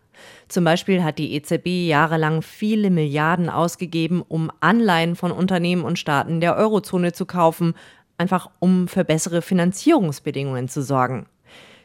Zum 0.49 0.65
Beispiel 0.65 1.03
hat 1.03 1.19
die 1.19 1.35
EZB 1.35 1.89
jahrelang 1.89 2.43
viele 2.43 2.91
Milliarden 2.91 3.49
ausgegeben, 3.49 4.23
um 4.27 4.51
Anleihen 4.61 5.17
von 5.17 5.33
Unternehmen 5.33 5.83
und 5.83 5.99
Staaten 5.99 6.41
der 6.41 6.57
Eurozone 6.57 7.13
zu 7.13 7.27
kaufen, 7.27 7.75
einfach 8.21 8.51
um 8.61 8.87
für 8.87 9.05
bessere 9.05 9.43
Finanzierungsbedingungen 9.43 10.69
zu 10.69 10.83
sorgen. 10.83 11.27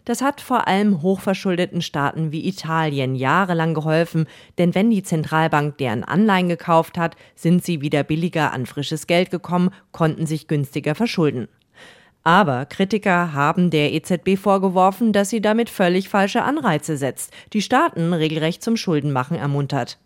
Das 0.04 0.22
hat 0.22 0.40
vor 0.40 0.68
allem 0.68 1.02
hochverschuldeten 1.02 1.82
Staaten 1.82 2.32
wie 2.32 2.48
Italien 2.48 3.16
jahrelang 3.16 3.74
geholfen, 3.74 4.28
denn 4.60 4.76
wenn 4.76 4.92
die 4.92 5.02
Zentralbank 5.02 5.80
deren 5.80 6.04
Anleihen 6.04 6.48
gekauft 6.48 7.00
hat, 7.00 7.16
sind 7.34 7.64
sie 7.64 7.82
wieder 7.82 8.04
billiger 8.04 8.54
an 8.54 8.68
frisches 8.68 9.08
Geld 9.08 9.32
gekommen, 9.32 9.72
konnten 9.92 10.28
sich 10.28 10.48
günstiger 10.48 10.94
verschulden. 10.94 11.48
Aber 12.24 12.66
Kritiker 12.66 13.34
haben 13.34 13.72
der 13.72 13.94
EZB 13.94 14.38
vorgeworfen, 14.38 15.12
dass 15.12 15.30
sie 15.30 15.42
damit 15.42 15.70
völlig 15.70 16.10
falsche 16.10 16.44
Anreize 16.44 16.98
setzt, 16.98 17.32
die 17.54 17.62
Staaten 17.62 18.14
regelrecht 18.14 18.62
zum 18.62 18.78
Schuldenmachen 18.78 19.38
ermuntert. 19.38 19.98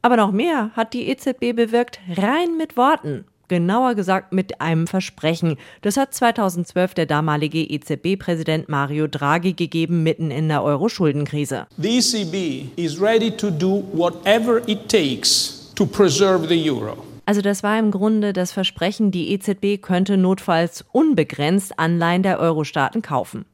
Aber 0.00 0.16
noch 0.16 0.32
mehr 0.32 0.70
hat 0.74 0.94
die 0.94 1.08
EZB 1.08 1.54
bewirkt, 1.54 2.00
rein 2.16 2.56
mit 2.56 2.78
Worten 2.78 3.24
genauer 3.50 3.94
gesagt 3.94 4.32
mit 4.32 4.62
einem 4.62 4.86
Versprechen. 4.86 5.56
Das 5.82 5.98
hat 5.98 6.14
2012 6.14 6.94
der 6.94 7.04
damalige 7.04 7.58
EZB-Präsident 7.58 8.70
Mario 8.70 9.08
Draghi 9.08 9.52
gegeben, 9.52 10.02
mitten 10.02 10.30
in 10.30 10.48
der 10.48 10.62
Euro-Schuldenkrise. 10.62 11.66
The 11.76 11.98
ECB 11.98 12.78
is 12.78 12.98
ready 12.98 13.30
to 13.30 13.50
do 13.50 13.84
whatever 13.92 14.66
it 14.66 14.88
takes 14.88 15.70
to 15.74 15.84
preserve 15.84 16.48
the 16.48 16.70
euro. 16.70 16.96
Also 17.26 17.42
das 17.42 17.62
war 17.62 17.78
im 17.78 17.90
Grunde 17.90 18.32
das 18.32 18.52
Versprechen, 18.52 19.10
die 19.10 19.32
EZB 19.32 19.82
könnte 19.82 20.16
notfalls 20.16 20.84
unbegrenzt 20.92 21.78
Anleihen 21.78 22.22
der 22.22 22.40
Euro-Staaten 22.40 23.02
kaufen. 23.02 23.44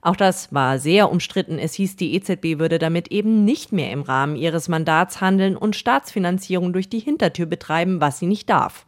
Auch 0.00 0.16
das 0.16 0.52
war 0.52 0.78
sehr 0.78 1.10
umstritten. 1.10 1.58
Es 1.58 1.74
hieß, 1.74 1.96
die 1.96 2.14
EZB 2.14 2.58
würde 2.58 2.78
damit 2.78 3.08
eben 3.08 3.44
nicht 3.44 3.72
mehr 3.72 3.90
im 3.90 4.02
Rahmen 4.02 4.36
ihres 4.36 4.68
Mandats 4.68 5.20
handeln 5.20 5.56
und 5.56 5.74
Staatsfinanzierung 5.74 6.72
durch 6.72 6.88
die 6.88 7.00
Hintertür 7.00 7.46
betreiben, 7.46 8.00
was 8.00 8.18
sie 8.18 8.26
nicht 8.26 8.48
darf. 8.48 8.86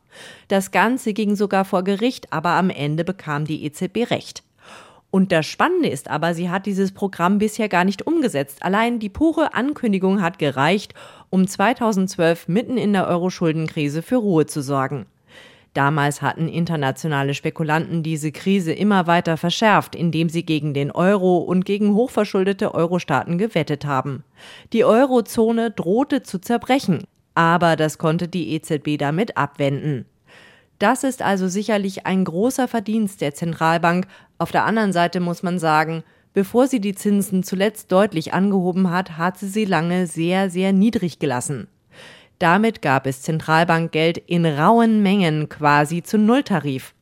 Das 0.48 0.70
Ganze 0.70 1.12
ging 1.12 1.36
sogar 1.36 1.64
vor 1.64 1.84
Gericht, 1.84 2.32
aber 2.32 2.50
am 2.50 2.70
Ende 2.70 3.04
bekam 3.04 3.44
die 3.44 3.64
EZB 3.64 4.10
recht. 4.10 4.42
Und 5.10 5.32
das 5.32 5.46
Spannende 5.46 5.88
ist 5.88 6.08
aber, 6.08 6.34
sie 6.34 6.50
hat 6.50 6.66
dieses 6.66 6.92
Programm 6.92 7.38
bisher 7.38 7.68
gar 7.68 7.84
nicht 7.84 8.06
umgesetzt. 8.06 8.62
Allein 8.62 9.00
die 9.00 9.08
pure 9.08 9.54
Ankündigung 9.54 10.22
hat 10.22 10.38
gereicht, 10.38 10.94
um 11.30 11.46
2012 11.46 12.46
mitten 12.48 12.76
in 12.76 12.92
der 12.92 13.08
Euro-Schuldenkrise 13.08 14.02
für 14.02 14.16
Ruhe 14.16 14.46
zu 14.46 14.62
sorgen. 14.62 15.06
Damals 15.74 16.20
hatten 16.20 16.48
internationale 16.48 17.32
Spekulanten 17.32 18.02
diese 18.02 18.32
Krise 18.32 18.72
immer 18.72 19.06
weiter 19.06 19.36
verschärft, 19.36 19.94
indem 19.94 20.28
sie 20.28 20.44
gegen 20.44 20.74
den 20.74 20.90
Euro 20.90 21.38
und 21.38 21.64
gegen 21.64 21.94
hochverschuldete 21.94 22.74
Euro-Staaten 22.74 23.38
gewettet 23.38 23.84
haben. 23.84 24.24
Die 24.72 24.84
Eurozone 24.84 25.70
drohte 25.70 26.24
zu 26.24 26.40
zerbrechen, 26.40 27.04
aber 27.34 27.76
das 27.76 27.98
konnte 27.98 28.28
die 28.28 28.52
EZB 28.54 28.98
damit 28.98 29.36
abwenden. 29.36 30.06
Das 30.78 31.04
ist 31.04 31.20
also 31.20 31.46
sicherlich 31.46 32.06
ein 32.06 32.24
großer 32.24 32.66
Verdienst 32.66 33.20
der 33.20 33.34
Zentralbank. 33.34 34.06
Auf 34.38 34.50
der 34.50 34.64
anderen 34.64 34.94
Seite 34.94 35.20
muss 35.20 35.42
man 35.42 35.58
sagen, 35.58 36.02
bevor 36.32 36.68
sie 36.68 36.80
die 36.80 36.94
Zinsen 36.94 37.42
zuletzt 37.42 37.92
deutlich 37.92 38.32
angehoben 38.32 38.90
hat, 38.90 39.18
hat 39.18 39.38
sie 39.38 39.48
sie 39.48 39.66
lange 39.66 40.06
sehr, 40.06 40.48
sehr 40.48 40.72
niedrig 40.72 41.18
gelassen. 41.18 41.68
Damit 42.38 42.80
gab 42.80 43.06
es 43.06 43.20
Zentralbankgeld 43.20 44.16
in 44.16 44.46
rauen 44.46 45.02
Mengen 45.02 45.50
quasi 45.50 46.02
zu 46.02 46.16
Nulltarif. 46.16 46.94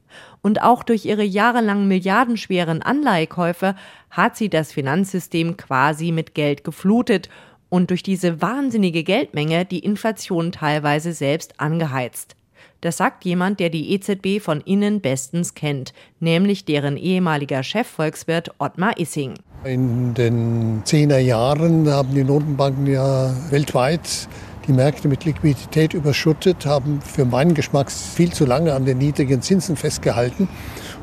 Und 0.42 0.62
auch 0.62 0.82
durch 0.82 1.04
ihre 1.04 1.22
jahrelang 1.22 1.86
milliardenschweren 1.86 2.82
Anleihekäufe 2.82 3.76
hat 4.10 4.36
sie 4.36 4.48
das 4.48 4.72
Finanzsystem 4.72 5.56
quasi 5.56 6.10
mit 6.10 6.34
Geld 6.34 6.64
geflutet 6.64 7.28
und 7.68 7.90
durch 7.90 8.02
diese 8.02 8.40
wahnsinnige 8.40 9.04
Geldmenge 9.04 9.64
die 9.64 9.80
Inflation 9.80 10.52
teilweise 10.52 11.12
selbst 11.12 11.60
angeheizt. 11.60 12.36
Das 12.80 12.96
sagt 12.96 13.24
jemand, 13.24 13.58
der 13.58 13.70
die 13.70 13.92
EZB 13.92 14.40
von 14.40 14.60
innen 14.60 15.00
bestens 15.00 15.54
kennt, 15.54 15.92
nämlich 16.20 16.64
deren 16.64 16.96
ehemaliger 16.96 17.62
Chefvolkswirt 17.64 18.52
Ottmar 18.58 18.98
Issing. 18.98 19.34
In 19.64 20.14
den 20.14 20.84
10er 20.84 21.18
Jahren 21.18 21.88
haben 21.88 22.14
die 22.14 22.22
Notenbanken 22.22 22.86
ja 22.86 23.34
weltweit 23.50 24.28
die 24.68 24.72
Märkte 24.72 25.08
mit 25.08 25.24
Liquidität 25.24 25.94
überschüttet, 25.94 26.66
haben 26.66 27.00
für 27.00 27.24
meinen 27.24 27.54
Geschmack 27.54 27.90
viel 27.90 28.32
zu 28.32 28.44
lange 28.44 28.74
an 28.74 28.84
den 28.84 28.98
niedrigen 28.98 29.42
Zinsen 29.42 29.76
festgehalten 29.76 30.46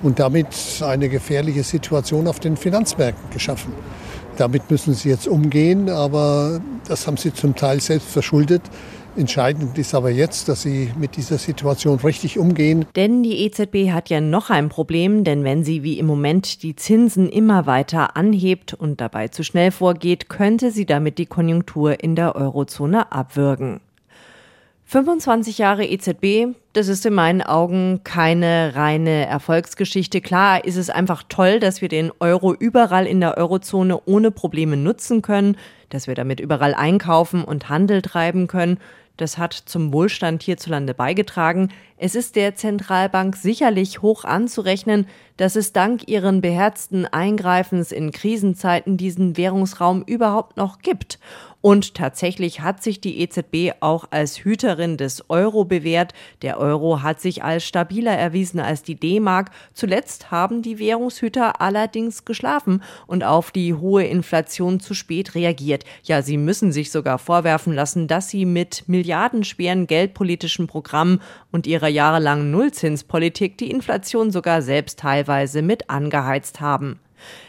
und 0.03 0.19
damit 0.19 0.47
eine 0.81 1.09
gefährliche 1.09 1.63
Situation 1.63 2.27
auf 2.27 2.39
den 2.39 2.55
Finanzmärkten 2.55 3.31
geschaffen. 3.31 3.73
Damit 4.37 4.69
müssen 4.69 4.93
sie 4.93 5.09
jetzt 5.09 5.27
umgehen, 5.27 5.89
aber 5.89 6.61
das 6.87 7.07
haben 7.07 7.17
sie 7.17 7.33
zum 7.33 7.55
Teil 7.55 7.79
selbst 7.79 8.09
verschuldet. 8.09 8.61
Entscheidend 9.17 9.77
ist 9.77 9.95
aber 9.95 10.09
jetzt, 10.09 10.49
dass 10.49 10.63
sie 10.63 10.91
mit 10.99 11.15
dieser 11.15 11.37
Situation 11.37 11.99
richtig 11.99 12.37
umgehen. 12.37 12.85
Denn 12.97 13.23
die 13.23 13.45
EZB 13.45 13.91
hat 13.91 14.09
ja 14.09 14.19
noch 14.19 14.49
ein 14.49 14.67
Problem, 14.67 15.23
denn 15.23 15.45
wenn 15.45 15.63
sie 15.63 15.83
wie 15.83 15.99
im 15.99 16.05
Moment 16.05 16.63
die 16.63 16.75
Zinsen 16.75 17.29
immer 17.29 17.65
weiter 17.65 18.17
anhebt 18.17 18.73
und 18.73 18.99
dabei 18.99 19.29
zu 19.29 19.43
schnell 19.43 19.71
vorgeht, 19.71 20.27
könnte 20.27 20.71
sie 20.71 20.85
damit 20.85 21.17
die 21.17 21.27
Konjunktur 21.27 22.03
in 22.03 22.17
der 22.17 22.35
Eurozone 22.35 23.13
abwürgen. 23.13 23.79
25 24.87 25.57
Jahre 25.57 25.83
EZB, 25.83 26.55
das 26.73 26.89
ist 26.89 27.07
in 27.07 27.15
meinen 27.15 27.41
Augen 27.41 28.01
keine 28.03 28.73
reine 28.75 29.25
Erfolgsgeschichte. 29.25 30.21
Klar 30.21 30.63
ist 30.63 30.75
es 30.75 30.91
einfach 30.91 31.23
toll, 31.27 31.59
dass 31.59 31.81
wir 31.81 31.89
den 31.89 32.11
Euro 32.19 32.53
überall 32.53 33.07
in 33.07 33.19
der 33.19 33.35
Eurozone 33.35 33.99
ohne 34.05 34.29
Probleme 34.29 34.77
nutzen 34.77 35.23
können, 35.23 35.57
dass 35.89 36.05
wir 36.05 36.13
damit 36.13 36.39
überall 36.39 36.75
einkaufen 36.75 37.43
und 37.43 37.67
Handel 37.67 38.03
treiben 38.03 38.45
können. 38.45 38.77
Das 39.17 39.39
hat 39.39 39.53
zum 39.53 39.91
Wohlstand 39.91 40.43
hierzulande 40.43 40.93
beigetragen. 40.93 41.69
Es 41.97 42.13
ist 42.13 42.35
der 42.35 42.55
Zentralbank 42.55 43.37
sicherlich 43.37 44.01
hoch 44.01 44.23
anzurechnen, 44.23 45.07
dass 45.37 45.55
es 45.55 45.73
dank 45.73 46.07
ihren 46.07 46.41
beherzten 46.41 47.05
Eingreifens 47.05 47.91
in 47.91 48.11
Krisenzeiten 48.11 48.97
diesen 48.97 49.35
Währungsraum 49.35 50.03
überhaupt 50.05 50.57
noch 50.57 50.79
gibt. 50.79 51.17
Und 51.65 51.95
tatsächlich 51.95 52.61
hat 52.61 52.83
sich 52.83 53.01
die 53.01 53.21
EZB 53.21 53.73
auch 53.79 54.05
als 54.11 54.37
Hüterin 54.45 54.97
des 54.97 55.31
Euro 55.31 55.65
bewährt. 55.65 56.13
Der 56.43 56.59
Euro 56.59 57.01
hat 57.01 57.19
sich 57.19 57.43
als 57.43 57.65
stabiler 57.65 58.11
erwiesen 58.11 58.59
als 58.59 58.83
die 58.83 58.93
D-Mark. 58.93 59.49
Zuletzt 59.73 60.29
haben 60.29 60.61
die 60.61 60.77
Währungshüter 60.77 61.61
allerdings 61.61 62.23
geschlafen 62.23 62.83
und 63.07 63.23
auf 63.23 63.49
die 63.49 63.73
hohe 63.73 64.03
Inflation 64.03 64.79
zu 64.79 64.93
spät 64.93 65.33
reagiert. 65.33 65.85
Ja, 66.03 66.21
sie 66.21 66.37
müssen 66.37 66.71
sich 66.71 66.91
sogar 66.91 67.17
vorwerfen 67.17 67.73
lassen, 67.73 68.07
dass 68.07 68.29
sie 68.29 68.45
mit 68.45 68.83
milliardenschweren 68.85 69.87
geldpolitischen 69.87 70.67
Programmen 70.67 71.19
und 71.51 71.65
ihrer 71.65 71.87
jahrelangen 71.87 72.51
Nullzinspolitik 72.51 73.57
die 73.57 73.71
Inflation 73.71 74.29
sogar 74.29 74.61
selbst 74.61 74.99
teilweise 74.99 75.63
mit 75.63 75.89
angeheizt 75.89 76.61
haben. 76.61 76.99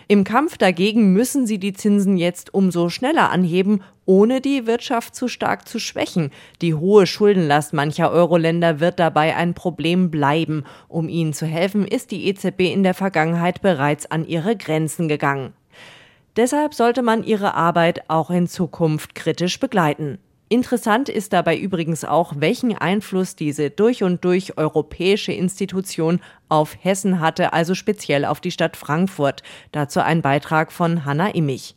Im 0.08 0.24
Kampf 0.24 0.56
dagegen 0.58 1.12
müssen 1.12 1.46
sie 1.46 1.58
die 1.58 1.72
Zinsen 1.72 2.16
jetzt 2.16 2.54
umso 2.54 2.88
schneller 2.88 3.30
anheben, 3.30 3.82
ohne 4.04 4.40
die 4.40 4.66
Wirtschaft 4.66 5.14
zu 5.14 5.28
stark 5.28 5.68
zu 5.68 5.78
schwächen. 5.78 6.30
Die 6.62 6.74
hohe 6.74 7.06
Schuldenlast 7.06 7.72
mancher 7.72 8.10
Euro-Länder 8.10 8.80
wird 8.80 9.00
dabei 9.00 9.34
ein 9.36 9.54
Problem 9.54 10.10
bleiben. 10.10 10.64
Um 10.88 11.08
ihnen 11.08 11.32
zu 11.32 11.46
helfen, 11.46 11.86
ist 11.86 12.10
die 12.12 12.26
EZB 12.26 12.72
in 12.72 12.82
der 12.82 12.94
Vergangenheit 12.94 13.62
bereits 13.62 14.10
an 14.10 14.26
ihre 14.26 14.56
Grenzen 14.56 15.08
gegangen. 15.08 15.52
Deshalb 16.36 16.74
sollte 16.74 17.02
man 17.02 17.24
ihre 17.24 17.54
Arbeit 17.54 18.08
auch 18.08 18.30
in 18.30 18.46
Zukunft 18.46 19.14
kritisch 19.14 19.58
begleiten. 19.58 20.18
Interessant 20.48 21.08
ist 21.08 21.32
dabei 21.32 21.58
übrigens 21.58 22.04
auch, 22.04 22.34
welchen 22.36 22.78
Einfluss 22.78 23.34
diese 23.34 23.68
durch 23.70 24.04
und 24.04 24.24
durch 24.24 24.56
europäische 24.56 25.32
Institution 25.32 26.20
auf 26.48 26.76
Hessen 26.80 27.18
hatte, 27.18 27.52
also 27.52 27.74
speziell 27.74 28.24
auf 28.24 28.40
die 28.40 28.52
Stadt 28.52 28.76
Frankfurt. 28.76 29.42
Dazu 29.72 29.98
ein 29.98 30.22
Beitrag 30.22 30.70
von 30.70 31.04
Hanna 31.04 31.30
Immich. 31.30 31.74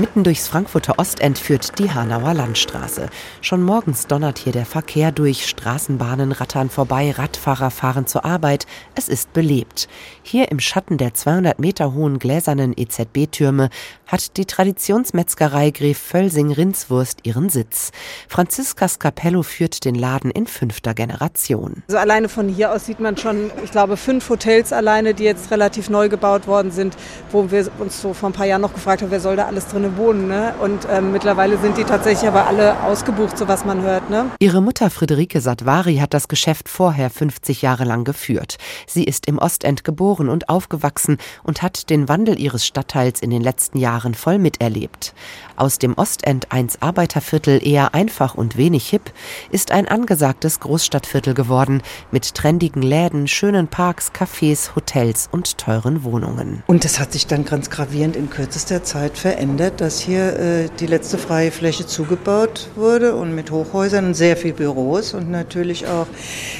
Mitten 0.00 0.24
durchs 0.24 0.48
Frankfurter 0.48 0.98
Ostend 0.98 1.38
führt 1.38 1.78
die 1.78 1.90
Hanauer 1.90 2.32
Landstraße. 2.32 3.10
Schon 3.42 3.62
morgens 3.62 4.06
donnert 4.06 4.38
hier 4.38 4.52
der 4.54 4.64
Verkehr 4.64 5.12
durch, 5.12 5.46
Straßenbahnen 5.46 6.32
rattern 6.32 6.70
vorbei, 6.70 7.10
Radfahrer 7.10 7.70
fahren 7.70 8.06
zur 8.06 8.24
Arbeit. 8.24 8.66
Es 8.94 9.10
ist 9.10 9.34
belebt. 9.34 9.88
Hier 10.22 10.50
im 10.50 10.58
Schatten 10.58 10.96
der 10.96 11.12
200 11.12 11.58
Meter 11.58 11.92
hohen 11.92 12.18
gläsernen 12.18 12.72
EZB-Türme 12.74 13.68
hat 14.06 14.38
die 14.38 14.46
Traditionsmetzgerei 14.46 15.70
Gref 15.70 15.98
Völsing 15.98 16.50
Rindswurst 16.50 17.18
ihren 17.24 17.50
Sitz. 17.50 17.92
Franziska 18.26 18.88
Scapello 18.88 19.42
führt 19.42 19.84
den 19.84 19.94
Laden 19.94 20.30
in 20.30 20.46
fünfter 20.46 20.94
Generation. 20.94 21.82
Also 21.88 21.98
alleine 21.98 22.30
von 22.30 22.48
hier 22.48 22.72
aus 22.72 22.86
sieht 22.86 23.00
man 23.00 23.18
schon, 23.18 23.50
ich 23.62 23.70
glaube, 23.70 23.98
fünf 23.98 24.30
Hotels 24.30 24.72
alleine, 24.72 25.12
die 25.12 25.24
jetzt 25.24 25.50
relativ 25.50 25.90
neu 25.90 26.08
gebaut 26.08 26.46
worden 26.46 26.70
sind, 26.70 26.96
wo 27.30 27.50
wir 27.50 27.70
uns 27.78 28.00
so 28.00 28.14
vor 28.14 28.30
ein 28.30 28.32
paar 28.32 28.46
Jahren 28.46 28.62
noch 28.62 28.72
gefragt 28.72 29.02
haben, 29.02 29.10
wer 29.10 29.20
soll 29.20 29.36
da 29.36 29.44
alles 29.44 29.66
drin 29.66 29.89
wohnen. 29.96 30.28
Ne? 30.28 30.54
Und 30.60 30.86
ähm, 30.90 31.12
mittlerweile 31.12 31.58
sind 31.58 31.76
die 31.76 31.84
tatsächlich 31.84 32.28
aber 32.28 32.46
alle 32.46 32.82
ausgebucht, 32.82 33.38
so 33.38 33.48
was 33.48 33.64
man 33.64 33.82
hört. 33.82 34.10
Ne? 34.10 34.26
Ihre 34.38 34.60
Mutter 34.60 34.90
Friederike 34.90 35.40
Satvari 35.40 35.96
hat 35.96 36.14
das 36.14 36.28
Geschäft 36.28 36.68
vorher 36.68 37.10
50 37.10 37.62
Jahre 37.62 37.84
lang 37.84 38.04
geführt. 38.04 38.58
Sie 38.86 39.04
ist 39.04 39.26
im 39.26 39.38
Ostend 39.38 39.84
geboren 39.84 40.28
und 40.28 40.48
aufgewachsen 40.48 41.18
und 41.42 41.62
hat 41.62 41.90
den 41.90 42.08
Wandel 42.08 42.38
ihres 42.38 42.66
Stadtteils 42.66 43.20
in 43.20 43.30
den 43.30 43.42
letzten 43.42 43.78
Jahren 43.78 43.90
Jahren 43.90 44.14
voll 44.14 44.38
miterlebt. 44.38 45.14
Aus 45.56 45.78
dem 45.78 45.94
Ostend 45.98 46.52
1 46.52 46.80
Arbeiterviertel 46.80 47.66
eher 47.66 47.92
einfach 47.92 48.34
und 48.34 48.56
wenig 48.56 48.88
hip 48.88 49.12
ist 49.50 49.72
ein 49.72 49.88
angesagtes 49.88 50.60
Großstadtviertel 50.60 51.34
geworden 51.34 51.82
mit 52.10 52.34
trendigen 52.34 52.82
Läden, 52.82 53.28
schönen 53.28 53.68
Parks, 53.68 54.10
Cafés, 54.12 54.74
Hotels 54.74 55.28
und 55.32 55.58
teuren 55.58 56.02
Wohnungen. 56.02 56.62
Und 56.66 56.84
das 56.84 56.98
hat 56.98 57.12
sich 57.12 57.26
dann 57.26 57.44
ganz 57.44 57.68
gravierend 57.68 58.16
in 58.16 58.30
kürzester 58.30 58.82
Zeit 58.84 59.18
verändert, 59.18 59.79
dass 59.80 59.98
hier 59.98 60.38
äh, 60.38 60.68
die 60.78 60.86
letzte 60.86 61.16
freie 61.16 61.50
Fläche 61.50 61.86
zugebaut 61.86 62.68
wurde 62.76 63.14
und 63.14 63.34
mit 63.34 63.50
Hochhäusern 63.50 64.06
und 64.06 64.14
sehr 64.14 64.36
viel 64.36 64.52
Büros 64.52 65.14
und 65.14 65.30
natürlich 65.30 65.86
auch 65.86 66.06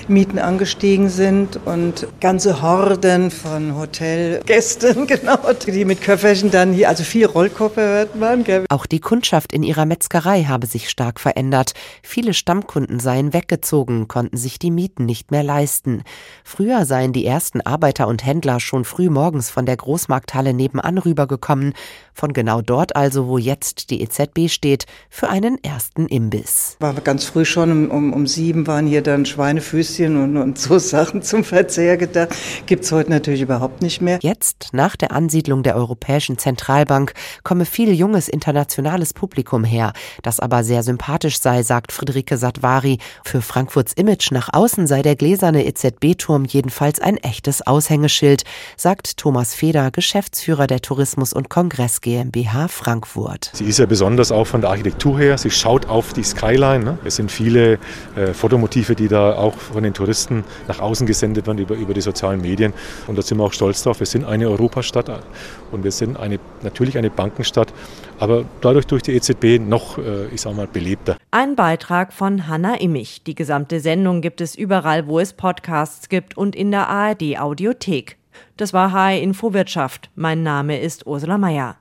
Mieten 0.09 0.39
angestiegen 0.39 1.11
sind 1.11 1.61
und 1.67 2.07
ganze 2.21 2.63
Horden 2.63 3.31
von 3.31 3.77
Hotelgästen, 3.77 5.07
genau, 5.07 5.39
die 5.67 5.85
mit 5.85 6.01
Köfferchen 6.01 6.51
dann 6.51 6.73
hier, 6.73 6.89
also 6.89 7.05
viel 7.05 7.27
Rollkoffer 7.27 8.07
man. 8.15 8.45
Gell? 8.45 8.65
Auch 8.71 8.87
die 8.87 9.01
Kundschaft 9.01 9.53
in 9.53 9.63
ihrer 9.63 9.85
Metzgerei 9.85 10.45
habe 10.45 10.67
sich 10.67 10.89
stark 10.89 11.21
verändert. 11.21 11.73
Viele 12.03 12.33
Stammkunden 12.33 13.01
seien 13.01 13.35
weggezogen, 13.35 14.09
konnten 14.09 14.39
sich 14.39 14.59
die 14.59 14.71
Mieten 14.71 15.05
nicht 15.05 15.31
mehr 15.31 15.43
leisten. 15.43 16.03
Früher 16.43 16.87
seien 16.87 17.13
die 17.13 17.27
ersten 17.27 17.61
Arbeiter 17.61 18.09
und 18.09 18.25
Händler 18.25 18.61
schon 18.61 18.85
früh 18.85 19.11
morgens 19.11 19.51
von 19.51 19.67
der 19.67 19.77
Großmarkthalle 19.77 20.55
nebenan 20.55 20.97
rübergekommen. 20.97 21.75
Von 22.21 22.35
genau 22.35 22.61
dort 22.61 22.97
also 22.97 23.29
wo 23.29 23.39
jetzt 23.39 23.89
die 23.89 24.03
EZB 24.03 24.51
steht, 24.51 24.85
für 25.09 25.31
einen 25.31 25.57
ersten 25.65 26.07
Imbiss. 26.07 26.77
War 26.79 26.93
ganz 26.93 27.25
früh 27.25 27.47
schon, 27.47 27.73
um, 27.73 27.91
um, 27.91 28.13
um 28.13 28.27
sieben 28.27 28.67
waren 28.67 28.87
hier 28.87 29.01
dann 29.01 29.25
Schweinefüßchen 29.25 30.23
und, 30.23 30.37
und 30.37 30.59
so 30.59 30.79
Sachen 30.79 31.23
zum 31.23 31.45
Verzehr 31.45 31.97
gedacht. 31.97 32.37
Gibt 32.67 32.85
es 32.85 32.93
heute 32.93 33.09
natürlich 33.09 33.41
überhaupt 33.41 33.81
nicht 33.81 34.03
mehr. 34.03 34.19
Jetzt, 34.21 34.69
nach 34.73 34.97
der 34.97 35.13
Ansiedlung 35.13 35.63
der 35.63 35.77
Europäischen 35.77 36.37
Zentralbank, 36.37 37.15
komme 37.43 37.65
viel 37.65 37.95
junges 37.95 38.29
internationales 38.29 39.15
Publikum 39.15 39.65
her, 39.65 39.95
das 40.23 40.41
aber 40.41 40.63
sehr 40.63 40.83
sympathisch 40.83 41.41
sei, 41.41 41.63
sagt 41.63 41.91
Friederike 41.91 42.37
Satvari. 42.37 42.99
Für 43.25 43.41
Frankfurts 43.41 43.95
Image 43.95 44.31
nach 44.31 44.51
außen 44.53 44.87
sei 44.87 45.01
der 45.01 45.17
gläserne 45.17 45.65
EZB-Turm 45.65 46.45
jedenfalls 46.45 47.01
ein 47.01 47.17
echtes 47.17 47.67
Aushängeschild, 47.67 48.43
sagt 48.77 49.17
Thomas 49.17 49.55
Feder, 49.55 49.91
Geschäftsführer 49.91 50.67
der 50.67 50.83
Tourismus- 50.83 51.33
und 51.33 51.49
Kongress 51.49 52.03
GmbH 52.11 52.67
Frankfurt. 52.67 53.51
Sie 53.53 53.67
ist 53.67 53.79
ja 53.79 53.87
besonders 53.87 54.33
auch 54.33 54.47
von 54.47 54.61
der 54.61 54.71
Architektur 54.71 55.17
her. 55.17 55.39
Sie 55.39 55.51
schaut 55.51 55.87
auf 55.89 56.13
die 56.13 56.25
Skyline. 56.25 56.85
Ne? 56.85 56.99
Es 57.05 57.15
sind 57.15 57.31
viele 57.31 57.79
äh, 58.17 58.35
Fotomotive, 58.35 58.97
die 58.97 59.07
da 59.07 59.37
auch 59.37 59.55
von 59.55 59.85
den 59.85 59.95
Touristen 59.95 60.43
nach 60.67 60.81
außen 60.81 61.07
gesendet 61.07 61.47
werden 61.47 61.59
über, 61.59 61.77
über 61.77 61.95
die 61.95 62.01
sozialen 62.01 62.41
Medien. 62.41 62.73
Und 63.07 63.17
da 63.17 63.23
sind 63.23 63.39
wir 63.39 63.45
auch 63.45 63.53
stolz 63.53 63.85
drauf. 63.85 64.01
Wir 64.01 64.09
sind 64.09 64.25
eine 64.25 64.49
Europastadt 64.49 65.23
und 65.71 65.85
wir 65.85 65.93
sind 65.93 66.19
eine, 66.19 66.41
natürlich 66.63 66.99
eine 66.99 67.11
Bankenstadt, 67.11 67.73
aber 68.19 68.45
dadurch 68.61 68.89
durch 68.89 69.03
die 69.03 69.13
EZB 69.13 69.61
noch, 69.61 69.99
äh, 69.99 70.27
ich 70.35 70.41
sag 70.41 70.57
mal, 70.57 70.67
belebter. 70.67 71.17
Ein 71.31 71.55
Beitrag 71.55 72.13
von 72.13 72.49
Hanna 72.49 72.75
Immich. 72.75 73.23
Die 73.23 73.37
gesamte 73.37 73.79
Sendung 73.79 74.21
gibt 74.21 74.41
es 74.41 74.57
überall, 74.57 75.07
wo 75.07 75.21
es 75.21 75.33
Podcasts 75.33 76.09
gibt 76.09 76.37
und 76.37 76.57
in 76.57 76.73
der 76.73 76.89
ARD 76.89 77.39
Audiothek. 77.39 78.17
Das 78.57 78.73
war 78.73 78.91
HR 78.91 79.21
Info 79.21 79.53
Wirtschaft. 79.53 80.11
Mein 80.17 80.43
Name 80.43 80.81
ist 80.81 81.07
Ursula 81.07 81.39
Meier. 81.39 81.81